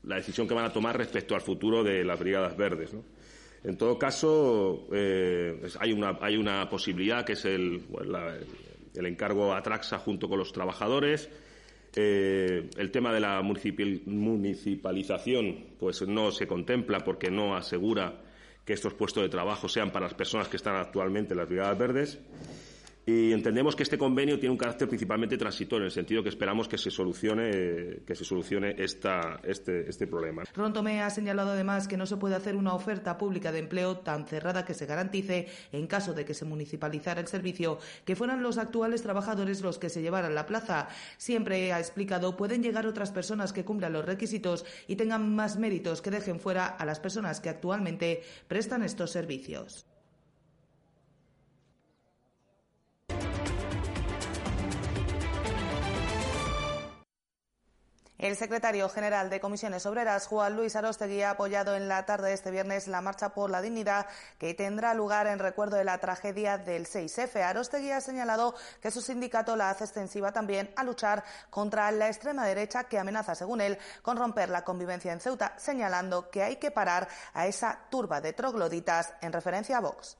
decisión 0.03 0.47
que 0.47 0.53
van 0.53 0.67
a 0.67 0.73
tomar 0.73 0.99
respecto 0.99 1.35
al 1.35 1.41
futuro 1.41 1.83
de 1.83 2.05
las 2.05 2.21
brigadas 2.21 2.55
verdes. 2.59 2.95
En 3.65 3.79
todo 3.79 3.99
caso, 3.99 4.87
eh, 4.93 5.63
hay, 5.81 5.93
una, 5.93 6.69
posibilidad 6.69 7.25
que 7.25 7.33
es 7.33 7.47
el, 7.47 7.81
el 8.95 9.07
encargo 9.07 9.55
a 9.55 9.63
Traxa 9.63 9.97
junto 9.97 10.29
con 10.29 10.39
los 10.39 10.53
trabajadores. 10.53 11.31
Eh, 11.95 12.69
el 12.77 12.91
tema 12.91 13.15
de 13.15 13.21
la 13.21 13.41
municipalización 13.41 15.69
pues 15.81 16.07
no 16.07 16.33
se 16.33 16.47
contempla 16.47 17.03
porque 17.03 17.31
no 17.31 17.57
asegura 17.57 18.26
que 18.67 18.73
estos 18.73 18.95
puestos 18.95 19.23
de 19.23 19.29
trabajo 19.29 19.69
sean 19.69 19.93
para 19.93 20.07
las 20.07 20.15
personas 20.15 20.49
que 20.49 20.57
están 20.57 20.75
actualmente 20.75 21.33
en 21.33 21.39
las 21.39 21.49
Brigadas 21.49 21.79
Verdes. 21.79 22.19
Y 23.09 23.33
entendemos 23.33 23.77
que 23.77 23.85
este 23.85 23.97
convenio 23.97 24.37
tiene 24.41 24.51
un 24.51 24.59
carácter 24.59 24.89
principalmente 24.89 25.39
transitorio, 25.39 25.85
en 25.85 25.87
el 25.87 25.93
sentido 25.93 26.25
que 26.25 26.29
esperamos 26.29 26.67
que 26.67 26.77
se 26.77 26.91
solucione, 26.91 28.01
que 28.05 28.17
se 28.17 28.25
solucione 28.25 28.75
esta, 28.79 29.39
este, 29.45 29.89
este 29.89 30.09
problema. 30.09 30.43
Rontomé 30.53 31.01
ha 31.01 31.11
señalado 31.11 31.53
además 31.53 31.87
que 31.87 31.97
no 31.97 32.05
se 32.07 32.17
puede 32.17 32.35
hacer 32.35 32.57
una 32.57 32.75
oferta 32.75 33.17
pública 33.17 33.53
de 33.53 33.61
empleo 33.61 33.99
tan 33.99 34.27
cerrada 34.27 34.65
que 34.65 34.75
se 34.75 34.87
garantice, 34.87 35.47
en 35.71 35.87
caso 35.87 36.15
de 36.15 36.25
que 36.25 36.35
se 36.35 36.47
municipalizara 36.47 37.21
el 37.21 37.29
servicio, 37.29 37.79
que 38.05 38.17
fueran 38.17 38.43
los 38.43 38.59
actuales 38.59 39.03
trabajadores 39.03 39.61
los 39.61 39.79
que 39.79 39.89
se 39.89 40.03
llevaran 40.03 40.35
la 40.35 40.47
plaza. 40.47 40.89
Siempre 41.17 41.73
ha 41.73 41.79
explicado 41.79 42.37
pueden 42.37 42.61
llegar 42.61 42.89
otras 42.89 43.13
personas 43.13 43.53
que 43.53 43.65
cumplan 43.65 43.93
los 43.93 44.05
requisitos 44.05 44.65
y 44.89 44.97
tengan 44.97 45.33
más 45.33 45.59
méritos 45.59 46.03
que 46.03 46.11
dejen 46.11 46.41
fuera 46.41 46.67
a 46.67 46.85
las 46.85 46.99
personas 46.99 47.41
que 47.41 47.51
actualmente 47.51 48.25
prestan 48.49 48.83
estos 48.83 49.13
servicios. 49.13 49.87
El 58.19 58.35
secretario 58.35 58.89
general 58.89 59.29
de 59.29 59.41
Comisiones 59.41 59.85
Obreras, 59.85 60.27
Juan 60.27 60.57
Luis 60.57 60.75
Arostegui, 60.75 61.21
ha 61.21 61.33
apoyado 61.33 61.77
en 61.77 61.87
la 61.87 62.07
tarde 62.07 62.29
de 62.29 62.35
este 62.35 62.51
viernes 62.51 62.89
la 62.89 63.03
Marcha 63.03 63.35
por 63.35 63.51
la 63.51 63.61
Dignidad 63.61 64.07
que 64.39 64.55
tendrá 64.55 64.95
lugar 64.95 65.27
en 65.27 65.39
recuerdo 65.39 65.77
de 65.77 65.85
la 65.85 65.99
tragedia 65.99 66.57
del 66.57 66.87
6F. 66.87 67.43
Arostegui 67.43 67.91
ha 67.91 68.01
señalado 68.01 68.55
que 68.81 68.91
su 68.91 69.03
sindicato 69.03 69.55
la 69.55 69.69
hace 69.69 69.85
extensiva 69.85 70.33
también 70.33 70.73
a 70.77 70.85
luchar 70.85 71.25
contra 71.51 71.91
la 71.91 72.09
extrema 72.09 72.47
derecha 72.47 72.85
que 72.85 72.99
amenaza, 72.99 73.35
según 73.35 73.61
él, 73.61 73.79
con 74.01 74.17
romper 74.17 74.49
la 74.49 74.65
convivencia 74.65 75.13
en 75.13 75.21
Ceuta, 75.21 75.53
señalando 75.59 76.31
que 76.31 76.43
hay 76.43 76.57
que 76.57 76.71
parar 76.71 77.09
a 77.35 77.47
esa 77.47 77.81
turba 77.91 78.23
de 78.23 78.33
trogloditas 78.33 79.13
en 79.21 79.35
referencia 79.35 79.77
a 79.77 79.81
Vox. 79.81 80.17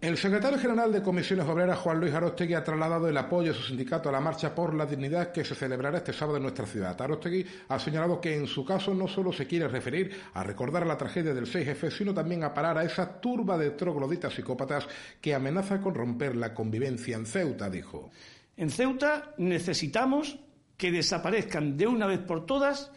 El 0.00 0.16
secretario 0.16 0.58
general 0.58 0.90
de 0.90 1.02
Comisiones 1.02 1.46
Obreras, 1.46 1.78
Juan 1.80 2.00
Luis 2.00 2.14
Arostegui, 2.14 2.54
ha 2.54 2.64
trasladado 2.64 3.06
el 3.06 3.16
apoyo 3.18 3.52
de 3.52 3.58
su 3.58 3.64
sindicato 3.64 4.08
a 4.08 4.12
la 4.12 4.20
marcha 4.20 4.54
por 4.54 4.72
la 4.72 4.86
dignidad 4.86 5.30
que 5.30 5.44
se 5.44 5.54
celebrará 5.54 5.98
este 5.98 6.14
sábado 6.14 6.38
en 6.38 6.44
nuestra 6.44 6.64
ciudad. 6.64 6.98
Arostegui 6.98 7.44
ha 7.68 7.78
señalado 7.78 8.18
que 8.18 8.34
en 8.34 8.46
su 8.46 8.64
caso 8.64 8.94
no 8.94 9.06
solo 9.06 9.30
se 9.30 9.46
quiere 9.46 9.68
referir 9.68 10.10
a 10.32 10.42
recordar 10.42 10.86
la 10.86 10.96
tragedia 10.96 11.34
del 11.34 11.44
6F, 11.44 11.90
sino 11.90 12.14
también 12.14 12.42
a 12.44 12.54
parar 12.54 12.78
a 12.78 12.84
esa 12.84 13.20
turba 13.20 13.58
de 13.58 13.72
trogloditas 13.72 14.32
psicópatas 14.32 14.88
que 15.20 15.34
amenaza 15.34 15.82
con 15.82 15.94
romper 15.94 16.34
la 16.34 16.54
convivencia 16.54 17.18
en 17.18 17.26
Ceuta, 17.26 17.68
dijo. 17.68 18.10
En 18.56 18.70
Ceuta 18.70 19.34
necesitamos 19.36 20.38
que 20.78 20.90
desaparezcan 20.90 21.76
de 21.76 21.86
una 21.86 22.06
vez 22.06 22.20
por 22.20 22.46
todas 22.46 22.90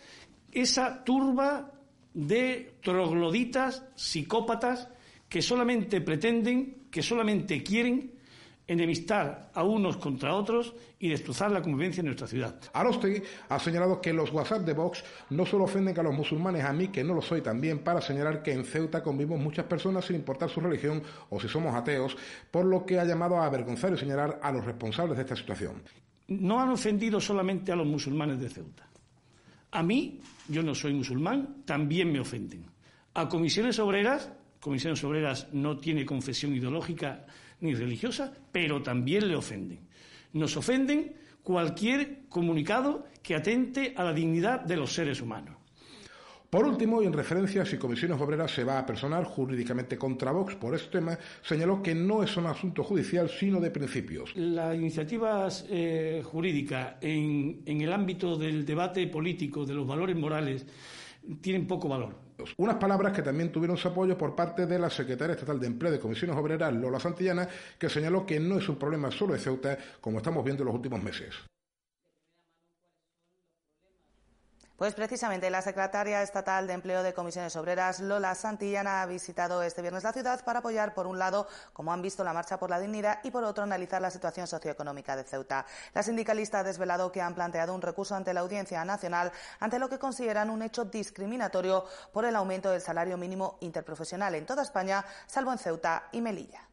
esa 0.53 1.03
turba 1.03 1.69
de 2.13 2.77
trogloditas 2.81 3.83
psicópatas 3.93 4.87
que 5.27 5.41
solamente 5.41 5.99
pretenden 5.99 6.82
que 6.93 7.01
solamente 7.01 7.63
quieren 7.63 8.11
enemistar 8.67 9.49
a 9.55 9.63
unos 9.63 9.97
contra 9.97 10.35
otros 10.35 10.75
y 10.99 11.09
destrozar 11.09 11.49
la 11.49 11.63
convivencia 11.63 12.01
en 12.01 12.05
nuestra 12.05 12.27
ciudad. 12.27 12.55
Arostegui 12.71 13.23
ha 13.49 13.57
señalado 13.57 13.99
que 13.99 14.13
los 14.13 14.31
WhatsApp 14.31 14.61
de 14.61 14.73
Vox 14.73 15.03
no 15.31 15.43
solo 15.43 15.63
ofenden 15.63 15.99
a 15.99 16.03
los 16.03 16.13
musulmanes, 16.13 16.63
a 16.63 16.71
mí 16.71 16.89
que 16.89 17.03
no 17.03 17.15
lo 17.15 17.21
soy 17.23 17.41
también, 17.41 17.79
para 17.79 17.99
señalar 17.99 18.43
que 18.43 18.53
en 18.53 18.63
Ceuta 18.63 19.01
convivimos 19.01 19.39
muchas 19.39 19.65
personas 19.65 20.05
sin 20.05 20.17
importar 20.17 20.51
su 20.51 20.61
religión 20.61 21.01
o 21.31 21.39
si 21.39 21.47
somos 21.47 21.73
ateos, 21.73 22.15
por 22.51 22.63
lo 22.65 22.85
que 22.85 22.99
ha 22.99 23.05
llamado 23.05 23.37
a 23.37 23.47
avergonzar 23.47 23.91
y 23.91 23.97
señalar 23.97 24.39
a 24.43 24.51
los 24.51 24.63
responsables 24.63 25.17
de 25.17 25.23
esta 25.23 25.35
situación. 25.35 25.81
No 26.27 26.61
han 26.61 26.69
ofendido 26.69 27.19
solamente 27.19 27.71
a 27.71 27.75
los 27.75 27.87
musulmanes 27.87 28.39
de 28.39 28.49
Ceuta. 28.49 28.87
A 29.71 29.81
mí, 29.81 30.21
yo 30.47 30.61
no 30.61 30.75
soy 30.75 30.93
musulmán, 30.93 31.63
también 31.65 32.11
me 32.11 32.19
ofenden. 32.19 32.67
A 33.15 33.27
comisiones 33.27 33.79
obreras 33.79 34.31
Comisiones 34.63 35.03
Obreras 35.03 35.49
no 35.51 35.75
tiene 35.75 36.05
confesión 36.05 36.55
ideológica 36.55 37.25
ni 37.59 37.75
religiosa, 37.75 38.31
pero 38.49 38.81
también 38.81 39.27
le 39.27 39.35
ofenden. 39.35 39.81
Nos 40.31 40.55
ofenden 40.55 41.17
cualquier 41.43 42.21
comunicado 42.29 43.05
que 43.21 43.35
atente 43.35 43.93
a 43.97 44.05
la 44.05 44.13
dignidad 44.13 44.61
de 44.61 44.77
los 44.77 44.93
seres 44.93 45.19
humanos. 45.19 45.57
Por 46.49 46.65
último, 46.65 47.01
y 47.01 47.05
en 47.05 47.11
referencia 47.11 47.63
a 47.63 47.65
si 47.65 47.77
Comisiones 47.77 48.21
Obreras 48.21 48.51
se 48.51 48.63
va 48.63 48.79
a 48.79 48.85
personar 48.85 49.25
jurídicamente 49.25 49.97
contra 49.97 50.31
Vox 50.31 50.55
por 50.55 50.75
este 50.75 50.99
tema, 50.99 51.19
señaló 51.41 51.83
que 51.83 51.93
no 51.93 52.23
es 52.23 52.37
un 52.37 52.45
asunto 52.45 52.85
judicial, 52.85 53.29
sino 53.29 53.59
de 53.59 53.69
principios. 53.69 54.33
Las 54.37 54.77
iniciativas 54.77 55.65
eh, 55.69 56.21
jurídicas 56.23 56.95
en 57.01 57.61
el 57.65 57.91
ámbito 57.91 58.37
del 58.37 58.65
debate 58.65 59.07
político, 59.07 59.65
de 59.65 59.73
los 59.73 59.85
valores 59.85 60.15
morales, 60.15 60.65
tienen 61.41 61.67
poco 61.67 61.89
valor. 61.89 62.22
Unas 62.57 62.75
palabras 62.75 63.13
que 63.13 63.21
también 63.21 63.51
tuvieron 63.51 63.77
su 63.77 63.87
apoyo 63.87 64.17
por 64.17 64.35
parte 64.35 64.65
de 64.65 64.79
la 64.79 64.89
secretaria 64.89 65.33
estatal 65.33 65.59
de 65.59 65.67
Empleo 65.67 65.91
de 65.91 65.99
Comisiones 65.99 66.35
Obreras, 66.35 66.73
Lola 66.73 66.99
Santillana, 66.99 67.47
que 67.77 67.89
señaló 67.89 68.25
que 68.25 68.39
no 68.39 68.57
es 68.57 68.67
un 68.69 68.77
problema 68.77 69.11
solo 69.11 69.33
de 69.33 69.39
Ceuta, 69.39 69.77
como 70.01 70.17
estamos 70.17 70.43
viendo 70.43 70.63
en 70.63 70.67
los 70.67 70.75
últimos 70.75 71.01
meses. 71.01 71.35
Pues 74.83 74.95
precisamente 74.95 75.49
la 75.49 75.61
secretaria 75.61 76.21
estatal 76.23 76.67
de 76.67 76.73
Empleo 76.73 77.03
de 77.03 77.13
Comisiones 77.13 77.55
Obreras, 77.55 78.01
Lola 78.01 78.35
Santillana, 78.35 79.01
ha 79.01 79.05
visitado 79.05 79.63
este 79.63 79.81
viernes 79.81 80.03
la 80.03 80.11
ciudad 80.11 80.43
para 80.43 80.59
apoyar, 80.59 80.93
por 80.93 81.07
un 81.07 81.17
lado, 81.17 81.47
como 81.71 81.93
han 81.93 82.01
visto, 82.01 82.21
la 82.25 82.33
marcha 82.33 82.59
por 82.59 82.69
la 82.69 82.81
dignidad 82.81 83.21
y, 83.23 83.31
por 83.31 83.45
otro, 83.45 83.63
analizar 83.63 84.01
la 84.01 84.11
situación 84.11 84.45
socioeconómica 84.45 85.15
de 85.15 85.23
Ceuta. 85.23 85.65
La 85.93 86.03
sindicalista 86.03 86.59
ha 86.59 86.63
desvelado 86.65 87.13
que 87.13 87.21
han 87.21 87.33
planteado 87.33 87.73
un 87.73 87.81
recurso 87.81 88.13
ante 88.13 88.33
la 88.33 88.41
Audiencia 88.41 88.83
Nacional 88.83 89.31
ante 89.61 89.79
lo 89.79 89.87
que 89.87 89.99
consideran 89.99 90.49
un 90.49 90.61
hecho 90.61 90.83
discriminatorio 90.83 91.85
por 92.11 92.25
el 92.25 92.35
aumento 92.35 92.69
del 92.69 92.81
salario 92.81 93.17
mínimo 93.17 93.55
interprofesional 93.61 94.35
en 94.35 94.45
toda 94.45 94.63
España, 94.63 95.05
salvo 95.27 95.53
en 95.53 95.59
Ceuta 95.59 96.09
y 96.11 96.19
Melilla. 96.19 96.72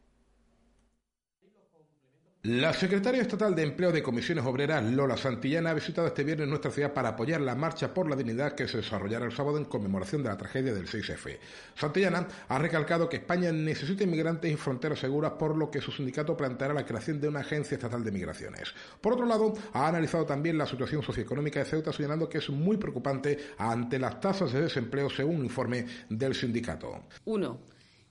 La 2.42 2.72
secretaria 2.72 3.20
estatal 3.20 3.54
de 3.54 3.64
Empleo 3.64 3.92
de 3.92 4.02
Comisiones 4.02 4.46
Obreras, 4.46 4.82
Lola 4.82 5.18
Santillana, 5.18 5.72
ha 5.72 5.74
visitado 5.74 6.06
este 6.06 6.24
viernes 6.24 6.48
nuestra 6.48 6.70
ciudad 6.70 6.94
para 6.94 7.10
apoyar 7.10 7.42
la 7.42 7.54
marcha 7.54 7.92
por 7.92 8.08
la 8.08 8.16
dignidad 8.16 8.54
que 8.54 8.66
se 8.66 8.78
desarrollará 8.78 9.26
el 9.26 9.32
sábado 9.32 9.58
en 9.58 9.66
conmemoración 9.66 10.22
de 10.22 10.30
la 10.30 10.38
tragedia 10.38 10.72
del 10.72 10.86
6F. 10.86 11.38
Santillana 11.74 12.26
ha 12.48 12.58
recalcado 12.58 13.10
que 13.10 13.18
España 13.18 13.52
necesita 13.52 14.04
inmigrantes 14.04 14.50
y 14.50 14.56
fronteras 14.56 15.00
seguras, 15.00 15.32
por 15.32 15.54
lo 15.54 15.70
que 15.70 15.82
su 15.82 15.92
sindicato 15.92 16.34
planteará 16.34 16.72
la 16.72 16.86
creación 16.86 17.20
de 17.20 17.28
una 17.28 17.40
agencia 17.40 17.74
estatal 17.74 18.02
de 18.02 18.10
migraciones. 18.10 18.72
Por 19.02 19.12
otro 19.12 19.26
lado, 19.26 19.52
ha 19.74 19.88
analizado 19.88 20.24
también 20.24 20.56
la 20.56 20.66
situación 20.66 21.02
socioeconómica 21.02 21.58
de 21.58 21.66
Ceuta, 21.66 21.92
señalando 21.92 22.26
que 22.26 22.38
es 22.38 22.48
muy 22.48 22.78
preocupante 22.78 23.38
ante 23.58 23.98
las 23.98 24.18
tasas 24.18 24.50
de 24.50 24.62
desempleo, 24.62 25.10
según 25.10 25.36
un 25.36 25.44
informe 25.44 25.84
del 26.08 26.34
sindicato. 26.34 27.02
Uno, 27.26 27.60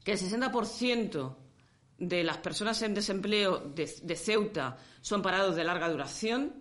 que 0.03 0.11
el 0.11 0.19
60% 0.19 1.48
de 1.99 2.23
las 2.23 2.37
personas 2.37 2.81
en 2.81 2.93
desempleo 2.93 3.59
de, 3.59 4.15
Ceuta 4.15 4.77
son 5.01 5.21
parados 5.21 5.55
de 5.55 5.63
larga 5.63 5.87
duración 5.89 6.53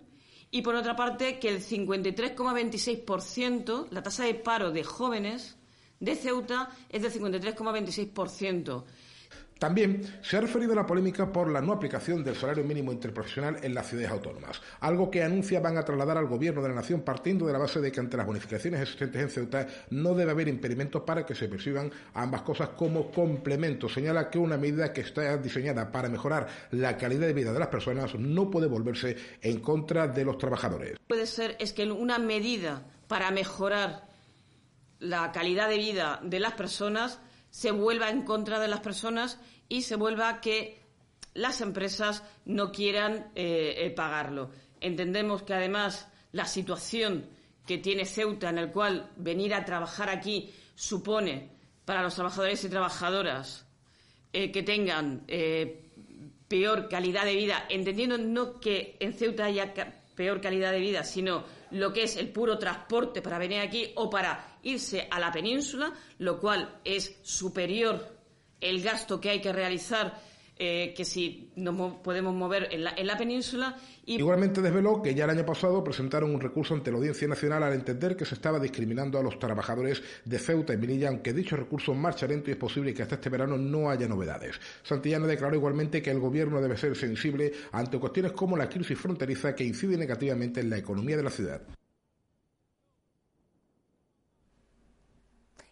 y, 0.51 0.61
por 0.61 0.75
otra 0.75 0.95
parte, 0.95 1.39
que 1.39 1.49
el 1.49 1.63
53,26%, 1.63 3.87
la 3.91 4.03
tasa 4.03 4.25
de 4.25 4.35
paro 4.35 4.69
de 4.71 4.83
jóvenes 4.83 5.57
de 5.99 6.15
Ceuta 6.15 6.69
es 6.89 7.01
del 7.01 7.11
53,26%. 7.13 8.83
También 9.59 10.01
se 10.21 10.37
ha 10.37 10.41
referido 10.41 10.71
a 10.71 10.77
la 10.77 10.85
polémica 10.85 11.31
por 11.31 11.49
la 11.49 11.59
no 11.59 11.73
aplicación 11.73 12.23
del 12.23 12.35
salario 12.35 12.63
mínimo 12.63 12.93
interprofesional 12.93 13.57
en 13.61 13.73
las 13.73 13.87
ciudades 13.87 14.09
autónomas, 14.09 14.61
algo 14.79 15.11
que 15.11 15.21
anuncia 15.21 15.59
van 15.59 15.77
a 15.77 15.83
trasladar 15.83 16.17
al 16.17 16.27
Gobierno 16.27 16.61
de 16.61 16.69
la 16.69 16.75
Nación 16.75 17.01
partiendo 17.01 17.45
de 17.45 17.51
la 17.51 17.59
base 17.59 17.81
de 17.81 17.91
que 17.91 17.99
ante 17.99 18.15
las 18.15 18.25
bonificaciones 18.25 18.81
existentes 18.81 19.21
en 19.21 19.29
Ceuta 19.29 19.67
no 19.89 20.15
debe 20.15 20.31
haber 20.31 20.47
impedimentos 20.47 21.01
para 21.01 21.25
que 21.25 21.35
se 21.35 21.49
perciban 21.49 21.91
ambas 22.13 22.43
cosas 22.43 22.69
como 22.69 23.11
complementos. 23.11 23.93
Señala 23.93 24.29
que 24.29 24.39
una 24.39 24.57
medida 24.57 24.93
que 24.93 25.01
está 25.01 25.35
diseñada 25.35 25.91
para 25.91 26.07
mejorar 26.07 26.47
la 26.71 26.97
calidad 26.97 27.27
de 27.27 27.33
vida 27.33 27.51
de 27.51 27.59
las 27.59 27.67
personas 27.67 28.15
no 28.15 28.49
puede 28.49 28.67
volverse 28.67 29.17
en 29.41 29.59
contra 29.59 30.07
de 30.07 30.23
los 30.23 30.37
trabajadores. 30.37 30.97
Puede 31.05 31.27
ser 31.27 31.57
es 31.59 31.73
que 31.73 31.83
una 31.91 32.17
medida 32.17 32.83
para 33.09 33.29
mejorar 33.31 34.07
la 34.99 35.33
calidad 35.33 35.67
de 35.67 35.77
vida 35.77 36.21
de 36.23 36.39
las 36.39 36.53
personas 36.53 37.19
se 37.49 37.71
vuelva 37.71 38.09
en 38.09 38.23
contra 38.23 38.59
de 38.59 38.67
las 38.67 38.81
personas 38.81 39.39
y 39.67 39.83
se 39.83 39.95
vuelva 39.95 40.41
que 40.41 40.79
las 41.33 41.61
empresas 41.61 42.23
no 42.45 42.71
quieran 42.71 43.31
eh, 43.35 43.75
eh, 43.77 43.91
pagarlo. 43.91 44.51
Entendemos 44.81 45.43
que 45.43 45.53
además 45.53 46.07
la 46.31 46.45
situación 46.45 47.29
que 47.65 47.77
tiene 47.77 48.05
Ceuta, 48.05 48.49
en 48.49 48.57
el 48.57 48.71
cual 48.71 49.11
venir 49.15 49.53
a 49.53 49.65
trabajar 49.65 50.09
aquí 50.09 50.51
supone 50.75 51.51
para 51.85 52.01
los 52.01 52.15
trabajadores 52.15 52.63
y 52.63 52.69
trabajadoras 52.69 53.65
eh, 54.33 54.51
que 54.51 54.63
tengan 54.63 55.25
peor 56.47 56.89
calidad 56.89 57.25
de 57.25 57.35
vida, 57.35 57.65
entendiendo 57.69 58.17
no 58.17 58.59
que 58.59 58.97
en 58.99 59.13
Ceuta 59.13 59.45
haya 59.45 59.73
peor 60.15 60.41
calidad 60.41 60.71
de 60.71 60.79
vida, 60.79 61.03
sino 61.03 61.43
lo 61.71 61.93
que 61.93 62.03
es 62.03 62.17
el 62.17 62.29
puro 62.29 62.57
transporte 62.57 63.21
para 63.21 63.37
venir 63.37 63.59
aquí 63.61 63.91
o 63.95 64.09
para 64.09 64.48
irse 64.63 65.07
a 65.09 65.19
la 65.19 65.31
península, 65.31 65.93
lo 66.19 66.39
cual 66.39 66.79
es 66.83 67.17
superior 67.23 68.17
el 68.61 68.81
gasto 68.81 69.19
que 69.19 69.29
hay 69.29 69.41
que 69.41 69.53
realizar 69.53 70.19
eh, 70.61 70.93
que 70.93 71.05
si 71.05 71.53
nos 71.55 71.99
podemos 71.99 72.35
mover 72.35 72.67
en 72.73 72.83
la, 72.83 73.17
península. 73.17 73.77
Igualmente 74.05 74.61
desveló 74.61 75.01
que 75.01 75.15
ya 75.15 75.23
el 75.23 75.29
año 75.29 75.45
pasado 75.45 75.81
presentaron 75.81 76.35
un 76.35 76.41
recurso 76.41 76.73
ante 76.73 76.91
la 76.91 76.97
Audiencia 76.97 77.29
Nacional 77.29 77.63
al 77.63 77.71
entender 77.71 78.17
que 78.17 78.25
se 78.25 78.35
estaba 78.35 78.59
discriminando 78.59 79.17
a 79.17 79.23
los 79.23 79.39
trabajadores 79.39 80.03
de 80.25 80.37
Ceuta 80.37 80.73
y 80.73 80.77
Melilla, 80.77 81.07
aunque 81.07 81.31
dicho 81.31 81.55
recurso 81.55 81.93
marcha 81.93 82.27
lento 82.27 82.49
y 82.49 82.53
es 82.55 82.59
posible 82.59 82.93
que 82.93 83.03
hasta 83.03 83.15
este 83.15 83.29
verano 83.29 83.57
no 83.57 83.89
haya 83.89 84.09
novedades. 84.09 84.59
Santillana 84.83 85.27
declaró 85.27 85.55
igualmente 85.55 86.01
que 86.01 86.11
el 86.11 86.19
Gobierno 86.19 86.59
debe 86.59 86.75
ser 86.75 86.93
sensible 86.97 87.53
ante 87.71 87.97
cuestiones 87.97 88.33
como 88.33 88.57
la 88.57 88.67
crisis 88.67 88.99
fronteriza 88.99 89.55
que 89.55 89.63
incide 89.63 89.95
negativamente 89.95 90.59
en 90.59 90.69
la 90.69 90.77
economía 90.77 91.15
de 91.15 91.23
la 91.23 91.29
ciudad. 91.29 91.61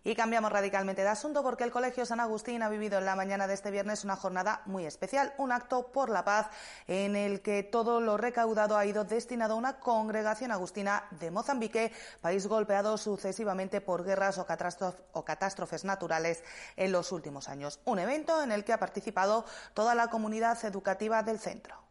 Y 0.08 0.16
cambiamos 0.16 0.54
radicalmente 0.54 1.02
de 1.02 1.10
asunto 1.10 1.44
porque 1.44 1.66
el 1.66 1.72
Colegio 1.72 2.06
San 2.06 2.22
Agustín 2.22 2.64
ha 2.64 2.70
vivido 2.70 2.98
en 2.98 3.04
la 3.04 3.18
mañana 3.18 3.46
de 3.46 3.54
este 3.54 3.72
viernes 3.72 4.06
una 4.06 4.16
jornada 4.16 4.62
muy 4.66 4.86
especial, 4.86 5.34
un 5.38 5.52
acto 5.52 5.92
por 5.92 6.10
la 6.10 6.24
paz 6.24 6.48
en 6.88 7.18
el 7.18 7.42
que 7.42 7.62
todo 7.64 8.00
lo 8.00 8.16
recaudado 8.16 8.78
ha 8.78 8.86
ido 8.86 9.04
destinado 9.04 9.56
a 9.56 9.58
una 9.58 9.82
congregación 9.82 10.54
agustina 10.54 11.04
de 11.20 11.30
Mozambique, 11.30 11.92
país 12.22 12.48
golpeado 12.48 12.98
sucesivamente 12.98 13.82
por 13.82 14.06
guerras 14.06 14.38
o, 14.38 15.26
catástrofes 15.26 15.84
naturales 15.84 16.42
en 16.78 16.94
los 16.94 17.12
últimos 17.12 17.50
años. 17.50 17.82
Un 17.84 18.00
evento 18.00 18.42
en 18.42 18.54
el 18.54 18.64
que 18.64 18.72
ha 18.72 18.80
participado 18.80 19.44
toda 19.74 19.94
la 19.94 20.08
comunidad 20.08 20.64
educativa 20.64 21.22
del 21.22 21.38
centro. 21.38 21.87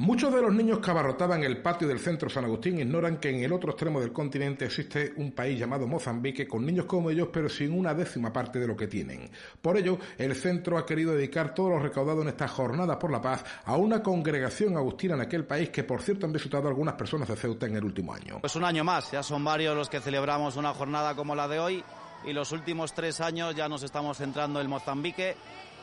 Muchos 0.00 0.32
de 0.32 0.40
los 0.40 0.54
niños 0.54 0.78
que 0.78 0.90
abarrotaban 0.90 1.44
el 1.44 1.60
patio 1.60 1.86
del 1.86 1.98
centro 1.98 2.30
San 2.30 2.46
Agustín 2.46 2.78
ignoran 2.78 3.18
que 3.18 3.28
en 3.28 3.44
el 3.44 3.52
otro 3.52 3.72
extremo 3.72 4.00
del 4.00 4.14
continente 4.14 4.64
existe 4.64 5.12
un 5.16 5.32
país 5.32 5.58
llamado 5.58 5.86
Mozambique 5.86 6.48
con 6.48 6.64
niños 6.64 6.86
como 6.86 7.10
ellos 7.10 7.28
pero 7.30 7.50
sin 7.50 7.78
una 7.78 7.92
décima 7.92 8.32
parte 8.32 8.58
de 8.58 8.66
lo 8.66 8.74
que 8.74 8.86
tienen. 8.86 9.30
Por 9.60 9.76
ello, 9.76 9.98
el 10.16 10.34
centro 10.34 10.78
ha 10.78 10.86
querido 10.86 11.12
dedicar 11.12 11.52
todo 11.52 11.68
lo 11.68 11.80
recaudado 11.80 12.22
en 12.22 12.28
esta 12.28 12.48
jornada 12.48 12.98
por 12.98 13.10
la 13.10 13.20
paz 13.20 13.44
a 13.66 13.76
una 13.76 14.02
congregación 14.02 14.74
agustina 14.74 15.16
en 15.16 15.20
aquel 15.20 15.44
país 15.44 15.68
que 15.68 15.84
por 15.84 16.00
cierto 16.00 16.24
han 16.24 16.32
visitado 16.32 16.66
algunas 16.66 16.94
personas 16.94 17.28
de 17.28 17.36
Ceuta 17.36 17.66
en 17.66 17.76
el 17.76 17.84
último 17.84 18.14
año. 18.14 18.38
Pues 18.40 18.56
un 18.56 18.64
año 18.64 18.82
más, 18.82 19.10
ya 19.10 19.22
son 19.22 19.44
varios 19.44 19.76
los 19.76 19.90
que 19.90 20.00
celebramos 20.00 20.56
una 20.56 20.72
jornada 20.72 21.14
como 21.14 21.34
la 21.34 21.46
de 21.46 21.58
hoy 21.58 21.84
y 22.24 22.32
los 22.32 22.52
últimos 22.52 22.94
tres 22.94 23.20
años 23.20 23.54
ya 23.54 23.68
nos 23.68 23.82
estamos 23.82 24.16
centrando 24.16 24.62
en 24.62 24.70
Mozambique 24.70 25.36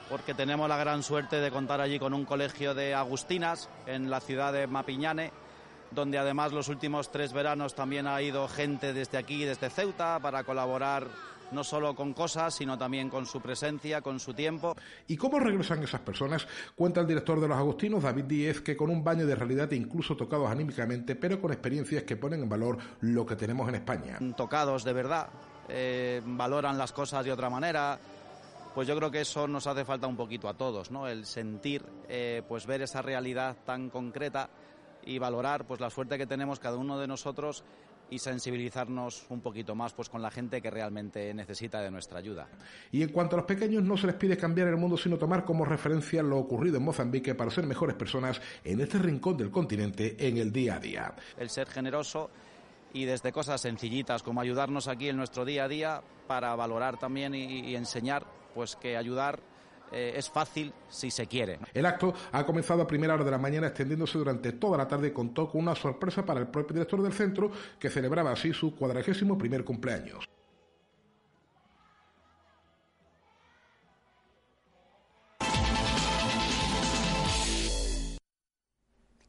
porque 0.09 0.33
tenemos 0.33 0.69
la 0.69 0.77
gran 0.77 1.03
suerte 1.03 1.37
de 1.37 1.51
contar 1.51 1.81
allí 1.81 1.99
con 1.99 2.13
un 2.13 2.25
colegio 2.25 2.73
de 2.73 2.93
agustinas 2.93 3.69
en 3.85 4.09
la 4.09 4.19
ciudad 4.19 4.53
de 4.53 4.67
Mapiñane, 4.67 5.31
donde 5.91 6.17
además 6.17 6.51
los 6.53 6.67
últimos 6.69 7.11
tres 7.11 7.33
veranos 7.33 7.75
también 7.75 8.07
ha 8.07 8.21
ido 8.21 8.47
gente 8.47 8.93
desde 8.93 9.17
aquí, 9.17 9.43
desde 9.43 9.69
Ceuta, 9.69 10.19
para 10.19 10.43
colaborar 10.43 11.07
no 11.51 11.63
solo 11.63 11.95
con 11.95 12.13
cosas, 12.13 12.53
sino 12.55 12.77
también 12.77 13.09
con 13.09 13.25
su 13.25 13.41
presencia, 13.41 14.01
con 14.01 14.19
su 14.19 14.33
tiempo. 14.33 14.75
¿Y 15.07 15.15
cómo 15.17 15.39
regresan 15.39 15.81
esas 15.83 16.01
personas? 16.01 16.47
Cuenta 16.75 17.01
el 17.01 17.07
director 17.07 17.39
de 17.39 17.47
los 17.47 17.57
Agustinos, 17.57 18.03
David 18.03 18.25
Díez, 18.25 18.61
que 18.61 18.75
con 18.75 18.89
un 18.89 19.03
baño 19.03 19.25
de 19.25 19.35
realidad 19.35 19.71
incluso 19.71 20.15
tocados 20.15 20.49
anímicamente, 20.49 21.15
pero 21.15 21.39
con 21.39 21.51
experiencias 21.51 22.03
que 22.03 22.17
ponen 22.17 22.43
en 22.43 22.49
valor 22.49 22.77
lo 23.01 23.25
que 23.25 23.35
tenemos 23.35 23.67
en 23.69 23.75
España. 23.75 24.19
Tocados 24.35 24.83
de 24.83 24.93
verdad, 24.93 25.29
eh, 25.69 26.21
valoran 26.25 26.77
las 26.77 26.91
cosas 26.91 27.23
de 27.23 27.31
otra 27.31 27.49
manera, 27.49 27.97
pues 28.77 28.87
yo 28.87 28.95
creo 28.95 29.09
que 29.09 29.21
eso 29.21 29.47
nos 29.47 29.65
hace 29.65 29.83
falta 29.83 30.05
un 30.05 30.15
poquito 30.15 30.47
a 30.47 30.53
todos, 30.53 30.91
¿no? 30.91 31.07
El 31.07 31.25
sentir, 31.25 31.83
eh, 32.07 32.43
pues 32.47 32.67
ver 32.67 32.83
esa 32.83 33.01
realidad 33.01 33.57
tan 33.65 33.89
concreta 33.89 34.51
y 35.03 35.17
valorar, 35.17 35.65
pues 35.65 35.79
la 35.79 35.89
suerte 35.89 36.15
que 36.15 36.27
tenemos 36.27 36.59
cada 36.59 36.77
uno 36.77 36.99
de 36.99 37.07
nosotros 37.07 37.63
y 38.11 38.19
sensibilizarnos 38.19 39.25
un 39.29 39.41
poquito 39.41 39.73
más 39.73 39.93
pues 39.93 40.09
con 40.09 40.21
la 40.21 40.29
gente 40.29 40.61
que 40.61 40.69
realmente 40.69 41.33
necesita 41.33 41.81
de 41.81 41.89
nuestra 41.89 42.19
ayuda. 42.19 42.49
Y 42.91 43.01
en 43.01 43.09
cuanto 43.09 43.35
a 43.35 43.37
los 43.37 43.47
pequeños 43.47 43.81
no 43.81 43.97
se 43.97 44.05
les 44.05 44.15
pide 44.15 44.37
cambiar 44.37 44.67
el 44.67 44.77
mundo 44.77 44.95
sino 44.95 45.17
tomar 45.17 45.43
como 45.43 45.65
referencia 45.65 46.21
lo 46.21 46.37
ocurrido 46.37 46.77
en 46.77 46.83
Mozambique 46.83 47.33
para 47.33 47.49
ser 47.49 47.65
mejores 47.65 47.95
personas 47.95 48.39
en 48.63 48.79
este 48.79 48.99
rincón 48.99 49.37
del 49.37 49.49
continente 49.49 50.15
en 50.19 50.37
el 50.37 50.51
día 50.51 50.75
a 50.75 50.79
día. 50.79 51.15
El 51.35 51.49
ser 51.49 51.67
generoso 51.67 52.29
y 52.93 53.05
desde 53.05 53.31
cosas 53.31 53.61
sencillitas 53.61 54.23
como 54.23 54.41
ayudarnos 54.41 54.87
aquí 54.87 55.09
en 55.09 55.17
nuestro 55.17 55.45
día 55.45 55.65
a 55.65 55.67
día 55.67 56.01
para 56.27 56.55
valorar 56.55 56.97
también 56.97 57.33
y, 57.35 57.75
enseñar 57.75 58.25
pues 58.53 58.75
que 58.75 58.97
ayudar 58.97 59.39
eh, 59.91 60.13
es 60.15 60.29
fácil 60.29 60.73
si 60.89 61.11
se 61.11 61.27
quiere. 61.27 61.59
El 61.73 61.85
acto 61.85 62.13
ha 62.31 62.45
comenzado 62.45 62.81
a 62.81 62.87
primera 62.87 63.13
hora 63.13 63.23
de 63.23 63.31
la 63.31 63.37
mañana 63.37 63.67
extendiéndose 63.67 64.17
durante 64.17 64.53
toda 64.53 64.77
la 64.77 64.87
tarde 64.87 65.09
y 65.09 65.11
contó 65.11 65.49
con 65.49 65.61
una 65.61 65.75
sorpresa 65.75 66.25
para 66.25 66.39
el 66.39 66.47
propio 66.47 66.73
director 66.73 67.01
del 67.01 67.13
centro 67.13 67.51
que 67.79 67.89
celebraba 67.89 68.31
así 68.31 68.53
su 68.53 68.75
cuadragésimo 68.75 69.37
primer 69.37 69.63
cumpleaños. 69.63 70.27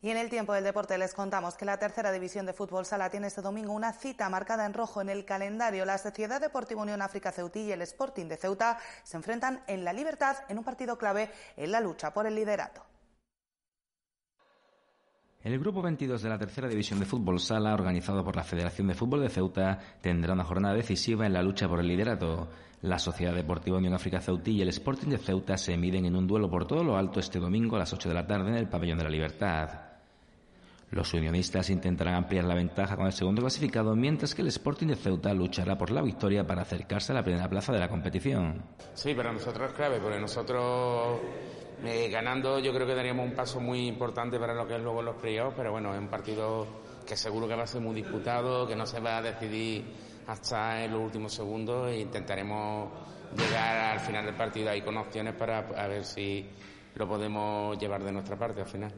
Y 0.09 0.11
en 0.11 0.17
el 0.17 0.31
tiempo 0.31 0.55
del 0.55 0.65
deporte 0.65 0.97
les 0.97 1.12
contamos 1.12 1.55
que 1.55 1.67
la 1.67 1.79
tercera 1.79 2.11
división 2.11 2.47
de 2.47 2.55
fútbol 2.55 2.87
sala 2.87 3.11
tiene 3.11 3.27
este 3.27 3.43
domingo 3.43 3.75
una 3.75 3.93
cita 3.93 4.31
marcada 4.31 4.65
en 4.65 4.73
rojo 4.73 5.03
en 5.03 5.11
el 5.11 5.27
calendario. 5.27 5.85
La 5.85 5.99
Sociedad 5.99 6.41
Deportiva 6.41 6.81
Unión 6.81 7.03
África 7.03 7.31
Ceutí 7.31 7.65
y 7.65 7.73
el 7.73 7.83
Sporting 7.83 8.25
de 8.25 8.38
Ceuta 8.38 8.79
se 9.03 9.19
enfrentan 9.19 9.61
en 9.67 9.85
la 9.85 9.93
libertad 9.93 10.35
en 10.49 10.57
un 10.57 10.65
partido 10.65 10.97
clave 10.97 11.31
en 11.59 11.71
la 11.71 11.81
lucha 11.81 12.15
por 12.15 12.27
el 12.27 12.37
liderato. 12.37 12.83
El 15.43 15.59
grupo 15.59 15.83
22 15.83 16.23
de 16.23 16.29
la 16.31 16.38
tercera 16.38 16.69
división 16.69 17.00
de 17.00 17.05
fútbol 17.05 17.38
sala, 17.38 17.75
organizado 17.75 18.25
por 18.25 18.35
la 18.35 18.45
Federación 18.45 18.87
de 18.88 18.95
Fútbol 18.95 19.21
de 19.21 19.29
Ceuta, 19.29 19.79
tendrá 20.00 20.33
una 20.33 20.45
jornada 20.45 20.75
decisiva 20.75 21.27
en 21.27 21.35
la 21.35 21.43
lucha 21.43 21.69
por 21.69 21.81
el 21.81 21.87
liderato. 21.87 22.49
La 22.81 22.99
Sociedad 22.99 23.35
Deportiva 23.35 23.77
Unión 23.77 23.93
África 23.93 24.23
Ceutí 24.23 24.53
y 24.53 24.62
el 24.62 24.71
Sporting 24.71 25.09
de 25.09 25.19
Ceuta 25.19 25.59
se 25.59 25.77
miden 25.77 26.07
en 26.07 26.17
un 26.17 26.27
duelo 26.27 26.49
por 26.49 26.67
todo 26.67 26.83
lo 26.83 26.97
alto 26.97 27.21
este 27.21 27.38
domingo 27.38 27.77
a 27.77 27.81
las 27.81 27.93
8 27.93 28.09
de 28.09 28.15
la 28.15 28.27
tarde 28.27 28.49
en 28.49 28.57
el 28.57 28.71
Pabellón 28.71 28.97
de 28.97 29.05
la 29.05 29.11
Libertad. 29.11 29.88
Los 30.90 31.12
unionistas 31.12 31.68
intentarán 31.68 32.14
ampliar 32.14 32.45
la 32.45 32.54
ventaja 32.54 32.97
con 32.97 33.07
el 33.07 33.12
segundo 33.12 33.42
clasificado, 33.42 33.95
mientras 33.95 34.35
que 34.35 34.40
el 34.40 34.49
Sporting 34.49 34.87
de 34.87 34.97
Ceuta 34.97 35.35
luchará 35.35 35.76
por 35.76 35.90
la 35.90 36.00
victoria 36.00 36.47
para 36.47 36.62
acercarse 36.62 37.12
a 37.12 37.16
la 37.16 37.23
primera 37.23 37.49
plaza 37.49 37.73
de 37.73 37.78
la 37.78 37.88
competición. 37.88 38.62
Sí, 38.95 39.14
para 39.14 39.33
nosotros 39.33 39.68
es 39.68 39.76
clave, 39.76 40.00
porque 40.00 40.18
nosotros 40.18 41.21
eh, 41.85 42.09
ganando 42.11 42.59
yo 42.59 42.73
creo 42.73 42.87
que 42.87 42.95
daríamos 42.95 43.26
un 43.26 43.35
paso 43.35 43.60
muy 43.60 43.86
importante 43.86 44.39
para 44.39 44.54
lo 44.54 44.67
que 44.67 44.76
es 44.76 44.82
luego 44.82 45.02
los 45.02 45.17
playoffs, 45.17 45.54
pero 45.56 45.73
bueno, 45.73 45.93
es 45.93 46.00
un 46.00 46.08
partido 46.08 46.67
que 47.06 47.17
seguro 47.17 47.47
que 47.47 47.54
va 47.54 47.65
a 47.65 47.67
ser 47.67 47.82
muy 47.82 47.95
disputado, 47.95 48.67
que 48.67 48.75
no 48.75 48.86
se 48.86 49.00
va 49.00 49.19
a 49.19 49.23
decidir 49.23 49.84
hasta 50.26 50.84
en 50.84 50.93
los 50.93 51.02
últimos 51.02 51.32
segundos 51.32 51.91
e 51.91 52.00
intentaremos 52.00 52.91
llegar 53.36 53.93
al 53.93 54.00
final 54.00 54.25
del 54.25 54.34
partido 54.34 54.71
ahí 54.71 54.82
con 54.82 54.97
opciones 54.97 55.34
para 55.34 55.63
ver 55.63 56.04
si 56.04 56.47
lo 56.95 57.06
podemos 57.06 57.78
llevar 57.78 58.02
de 58.02 58.13
nuestra 58.13 58.36
parte 58.36 58.63
al 58.63 58.67
final. 58.67 58.93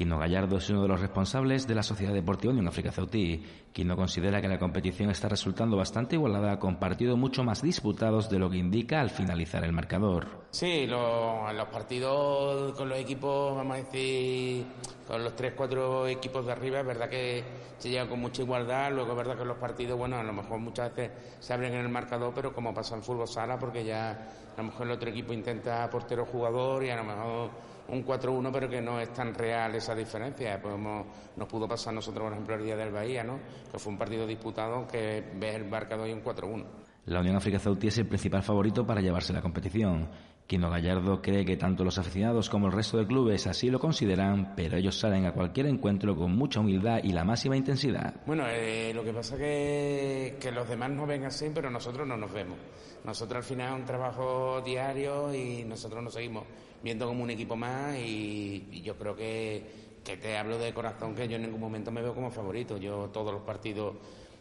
Quino 0.00 0.18
Gallardo 0.18 0.56
es 0.56 0.70
uno 0.70 0.80
de 0.80 0.88
los 0.88 0.98
responsables 0.98 1.66
de 1.66 1.74
la 1.74 1.82
Sociedad 1.82 2.14
Deportiva 2.14 2.54
Unión 2.54 2.68
África 2.68 2.90
Ceutí. 2.90 3.44
Quino 3.70 3.96
considera 3.96 4.40
que 4.40 4.48
la 4.48 4.58
competición 4.58 5.10
está 5.10 5.28
resultando 5.28 5.76
bastante 5.76 6.16
igualada 6.16 6.58
con 6.58 6.76
partidos 6.76 7.18
mucho 7.18 7.44
más 7.44 7.60
disputados 7.60 8.30
de 8.30 8.38
lo 8.38 8.48
que 8.48 8.56
indica 8.56 9.02
al 9.02 9.10
finalizar 9.10 9.62
el 9.62 9.74
marcador. 9.74 10.46
Sí, 10.52 10.86
los 10.86 11.68
partidos 11.70 12.72
con 12.78 12.88
los 12.88 12.98
equipos, 12.98 13.54
vamos 13.54 13.74
a 13.74 13.76
decir, 13.82 14.64
con 15.06 15.22
los 15.22 15.36
tres, 15.36 15.52
cuatro 15.54 16.06
equipos 16.06 16.46
de 16.46 16.52
arriba, 16.52 16.80
es 16.80 16.86
verdad 16.86 17.10
que 17.10 17.44
se 17.76 17.90
llega 17.90 18.08
con 18.08 18.20
mucha 18.20 18.40
igualdad. 18.40 18.90
Luego 18.92 19.10
es 19.10 19.16
verdad 19.18 19.36
que 19.36 19.44
los 19.44 19.58
partidos, 19.58 19.98
bueno, 19.98 20.16
a 20.16 20.22
lo 20.22 20.32
mejor 20.32 20.60
muchas 20.60 20.96
veces 20.96 21.12
se 21.40 21.52
abren 21.52 21.74
en 21.74 21.80
el 21.80 21.90
marcador, 21.90 22.32
pero 22.34 22.54
como 22.54 22.72
pasa 22.72 22.96
en 22.96 23.02
fútbol 23.02 23.28
sala, 23.28 23.58
porque 23.58 23.84
ya 23.84 24.12
a 24.12 24.56
lo 24.56 24.62
mejor 24.62 24.86
el 24.86 24.92
otro 24.92 25.10
equipo 25.10 25.34
intenta 25.34 25.90
portero 25.90 26.24
jugador 26.24 26.84
y 26.84 26.88
a 26.88 26.96
lo 26.96 27.04
mejor 27.04 27.50
un 27.90 28.04
4-1, 28.04 28.50
pero 28.52 28.68
que 28.68 28.80
no 28.80 29.00
es 29.00 29.12
tan 29.12 29.34
real 29.34 29.74
esa 29.74 29.94
diferencia. 29.94 30.60
Podemos, 30.60 31.06
nos 31.36 31.48
pudo 31.48 31.66
pasar 31.66 31.94
nosotros, 31.94 32.24
por 32.24 32.32
ejemplo, 32.32 32.54
el 32.56 32.64
día 32.64 32.76
del 32.76 32.92
Bahía, 32.92 33.24
¿no? 33.24 33.38
que 33.70 33.78
fue 33.78 33.92
un 33.92 33.98
partido 33.98 34.26
disputado 34.26 34.86
que 34.86 35.32
ves 35.34 35.54
el 35.56 35.68
marcador 35.68 36.08
y 36.08 36.12
un 36.12 36.22
4-1. 36.22 36.64
La 37.06 37.20
Unión 37.20 37.36
África 37.36 37.58
Ceutí 37.58 37.88
es 37.88 37.98
el 37.98 38.06
principal 38.06 38.42
favorito 38.42 38.86
para 38.86 39.00
llevarse 39.00 39.32
la 39.32 39.40
competición. 39.40 40.08
Quino 40.50 40.68
Gallardo 40.68 41.22
cree 41.22 41.44
que 41.44 41.56
tanto 41.56 41.84
los 41.84 41.96
aficionados 41.96 42.50
como 42.50 42.66
el 42.66 42.72
resto 42.72 42.98
de 42.98 43.06
clubes 43.06 43.46
así 43.46 43.70
lo 43.70 43.78
consideran, 43.78 44.52
pero 44.56 44.76
ellos 44.78 44.98
salen 44.98 45.24
a 45.24 45.32
cualquier 45.32 45.66
encuentro 45.66 46.16
con 46.16 46.34
mucha 46.36 46.58
humildad 46.58 46.98
y 47.04 47.12
la 47.12 47.22
máxima 47.22 47.56
intensidad. 47.56 48.14
Bueno, 48.26 48.42
eh, 48.48 48.90
lo 48.92 49.04
que 49.04 49.12
pasa 49.12 49.36
que, 49.36 50.38
que 50.40 50.50
los 50.50 50.68
demás 50.68 50.90
no 50.90 51.06
ven 51.06 51.24
así, 51.24 51.52
pero 51.54 51.70
nosotros 51.70 52.04
no 52.04 52.16
nos 52.16 52.32
vemos. 52.32 52.58
Nosotros 53.04 53.36
al 53.36 53.44
final 53.44 53.74
es 53.74 53.78
un 53.78 53.86
trabajo 53.86 54.60
diario 54.62 55.32
y 55.32 55.62
nosotros 55.62 56.02
nos 56.02 56.14
seguimos 56.14 56.42
viendo 56.82 57.06
como 57.06 57.22
un 57.22 57.30
equipo 57.30 57.54
más 57.54 57.96
y, 57.96 58.82
yo 58.82 58.98
creo 58.98 59.14
que, 59.14 59.64
que 60.02 60.16
te 60.16 60.36
hablo 60.36 60.58
de 60.58 60.74
corazón 60.74 61.14
que 61.14 61.28
yo 61.28 61.36
en 61.36 61.42
ningún 61.42 61.60
momento 61.60 61.92
me 61.92 62.02
veo 62.02 62.12
como 62.12 62.28
favorito. 62.28 62.76
Yo 62.76 63.08
todos 63.12 63.32
los 63.32 63.42
partidos 63.42 63.94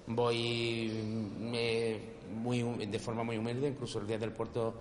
voy 0.10 0.92
muy, 2.32 2.86
de 2.86 3.00
forma 3.00 3.24
muy 3.24 3.38
humilde, 3.38 3.68
incluso 3.70 4.00
el 4.00 4.08
día 4.08 4.18
del 4.18 4.32
puerto 4.32 4.74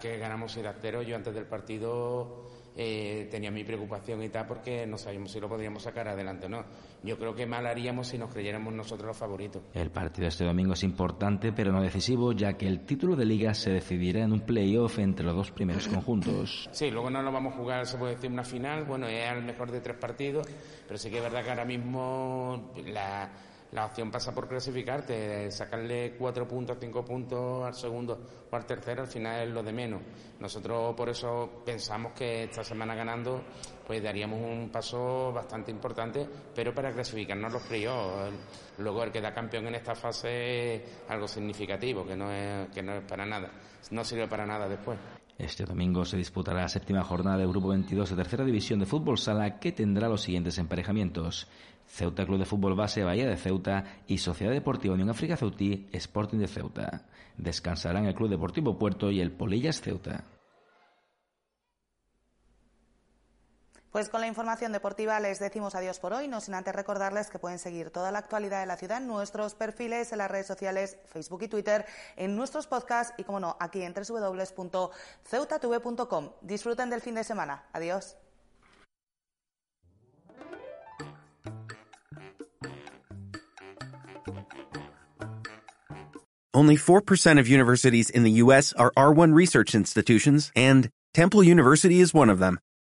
que 0.00 0.18
ganamos 0.18 0.52
7 0.52 0.68
a 0.68 1.02
yo 1.02 1.16
antes 1.16 1.34
del 1.34 1.46
partido 1.46 2.44
eh, 2.76 3.28
tenía 3.30 3.50
mi 3.50 3.62
preocupación 3.62 4.22
y 4.22 4.28
tal 4.28 4.46
porque 4.46 4.86
no 4.86 4.98
sabíamos 4.98 5.30
si 5.30 5.40
lo 5.40 5.48
podríamos 5.48 5.82
sacar 5.82 6.08
adelante 6.08 6.46
o 6.46 6.48
no. 6.48 6.64
Yo 7.04 7.16
creo 7.18 7.34
que 7.34 7.46
mal 7.46 7.66
haríamos 7.66 8.08
si 8.08 8.18
nos 8.18 8.32
creyéramos 8.32 8.72
nosotros 8.74 9.06
los 9.08 9.16
favoritos. 9.16 9.62
El 9.74 9.90
partido 9.90 10.26
este 10.26 10.44
domingo 10.44 10.72
es 10.72 10.82
importante 10.82 11.52
pero 11.52 11.72
no 11.72 11.80
decisivo 11.80 12.32
ya 12.32 12.54
que 12.54 12.66
el 12.66 12.84
título 12.84 13.14
de 13.14 13.26
liga 13.26 13.54
se 13.54 13.70
decidirá 13.70 14.24
en 14.24 14.32
un 14.32 14.40
playoff 14.40 14.98
entre 14.98 15.24
los 15.24 15.36
dos 15.36 15.50
primeros 15.52 15.86
conjuntos. 15.86 16.68
Sí, 16.72 16.90
luego 16.90 17.10
no 17.10 17.22
lo 17.22 17.30
vamos 17.30 17.54
a 17.54 17.56
jugar, 17.56 17.86
se 17.86 17.96
puede 17.96 18.16
decir, 18.16 18.30
una 18.30 18.44
final, 18.44 18.84
bueno, 18.84 19.06
es 19.06 19.30
el 19.30 19.44
mejor 19.44 19.70
de 19.70 19.80
tres 19.80 19.96
partidos, 19.96 20.46
pero 20.86 20.98
sí 20.98 21.10
que 21.10 21.18
es 21.18 21.22
verdad 21.22 21.44
que 21.44 21.50
ahora 21.50 21.64
mismo 21.64 22.72
la 22.86 23.30
la 23.74 23.86
opción 23.86 24.08
pasa 24.08 24.32
por 24.32 24.46
clasificarte, 24.46 25.50
sacarle 25.50 26.14
cuatro 26.16 26.46
puntos, 26.46 26.78
cinco 26.80 27.04
puntos 27.04 27.64
al 27.64 27.74
segundo 27.74 28.46
o 28.48 28.54
al 28.54 28.64
tercero, 28.64 29.02
al 29.02 29.08
final 29.08 29.48
es 29.48 29.52
lo 29.52 29.64
de 29.64 29.72
menos. 29.72 30.00
Nosotros 30.38 30.94
por 30.94 31.08
eso 31.08 31.62
pensamos 31.66 32.12
que 32.12 32.44
esta 32.44 32.62
semana 32.62 32.94
ganando, 32.94 33.42
pues 33.84 34.00
daríamos 34.00 34.40
un 34.40 34.70
paso 34.70 35.32
bastante 35.32 35.72
importante, 35.72 36.24
pero 36.54 36.72
para 36.72 36.92
clasificarnos 36.92 37.52
los 37.52 37.62
playoffs. 37.64 38.32
Luego 38.78 39.02
el 39.02 39.10
que 39.10 39.20
da 39.20 39.34
campeón 39.34 39.66
en 39.66 39.74
esta 39.74 39.96
fase 39.96 40.76
es 40.76 40.82
algo 41.08 41.26
significativo, 41.26 42.06
que 42.06 42.14
no 42.14 42.30
es, 42.30 42.68
que 42.70 42.80
no 42.80 42.94
es 42.94 43.04
para 43.04 43.26
nada, 43.26 43.50
no 43.90 44.04
sirve 44.04 44.28
para 44.28 44.46
nada 44.46 44.68
después. 44.68 44.98
Este 45.38 45.64
domingo 45.64 46.04
se 46.04 46.16
disputará 46.16 46.60
la 46.60 46.68
séptima 46.68 47.02
jornada 47.02 47.38
del 47.38 47.48
Grupo 47.48 47.68
22 47.68 48.10
de 48.10 48.16
Tercera 48.16 48.44
División 48.44 48.78
de 48.78 48.86
Fútbol 48.86 49.18
Sala 49.18 49.58
que 49.58 49.72
tendrá 49.72 50.08
los 50.08 50.22
siguientes 50.22 50.58
emparejamientos. 50.58 51.48
Ceuta 51.86 52.24
Club 52.24 52.38
de 52.38 52.44
Fútbol 52.44 52.76
Base 52.76 53.02
Bahía 53.02 53.26
de 53.26 53.36
Ceuta 53.36 53.84
y 54.06 54.18
Sociedad 54.18 54.52
Deportiva 54.52 54.94
Unión 54.94 55.10
África 55.10 55.36
Ceutí 55.36 55.88
Sporting 55.92 56.38
de 56.38 56.46
Ceuta. 56.46 57.06
Descansarán 57.36 58.06
el 58.06 58.14
Club 58.14 58.30
Deportivo 58.30 58.78
Puerto 58.78 59.10
y 59.10 59.20
el 59.20 59.32
Polillas 59.32 59.80
Ceuta. 59.80 60.24
Pues 63.94 64.08
con 64.08 64.20
la 64.20 64.26
información 64.26 64.72
deportiva 64.72 65.20
les 65.20 65.38
decimos 65.38 65.76
adiós 65.76 66.00
por 66.00 66.14
hoy, 66.14 66.26
no 66.26 66.40
sin 66.40 66.54
antes 66.54 66.74
recordarles 66.74 67.30
que 67.30 67.38
pueden 67.38 67.60
seguir 67.60 67.90
toda 67.90 68.10
la 68.10 68.18
actualidad 68.18 68.58
de 68.58 68.66
la 68.66 68.76
ciudad 68.76 69.00
en 69.00 69.06
nuestros 69.06 69.54
perfiles 69.54 70.10
en 70.10 70.18
las 70.18 70.28
redes 70.28 70.48
sociales, 70.48 70.98
Facebook 71.06 71.44
y 71.44 71.48
Twitter, 71.48 71.86
en 72.16 72.34
nuestros 72.34 72.66
podcasts 72.66 73.14
y, 73.18 73.22
como 73.22 73.38
no, 73.38 73.56
aquí 73.60 73.82
en 73.82 73.94
www.ceutatv.com. 73.94 76.30
Disfruten 76.40 76.90
del 76.90 77.02
fin 77.02 77.14
de 77.14 77.22
semana. 77.22 77.62
Adiós. 77.72 78.16
Only 86.52 86.76
4% 86.76 87.38
of 87.38 87.46
universities 87.46 88.10
in 88.10 88.24
the 88.24 88.42
U.S. 88.42 88.74
are 88.76 88.90
R1 88.96 89.36
research 89.36 89.72
institutions, 89.72 90.50
and 90.56 90.88
Temple 91.12 91.44
University 91.44 92.00
is 92.00 92.12
one 92.12 92.28
of 92.28 92.40
them. 92.40 92.58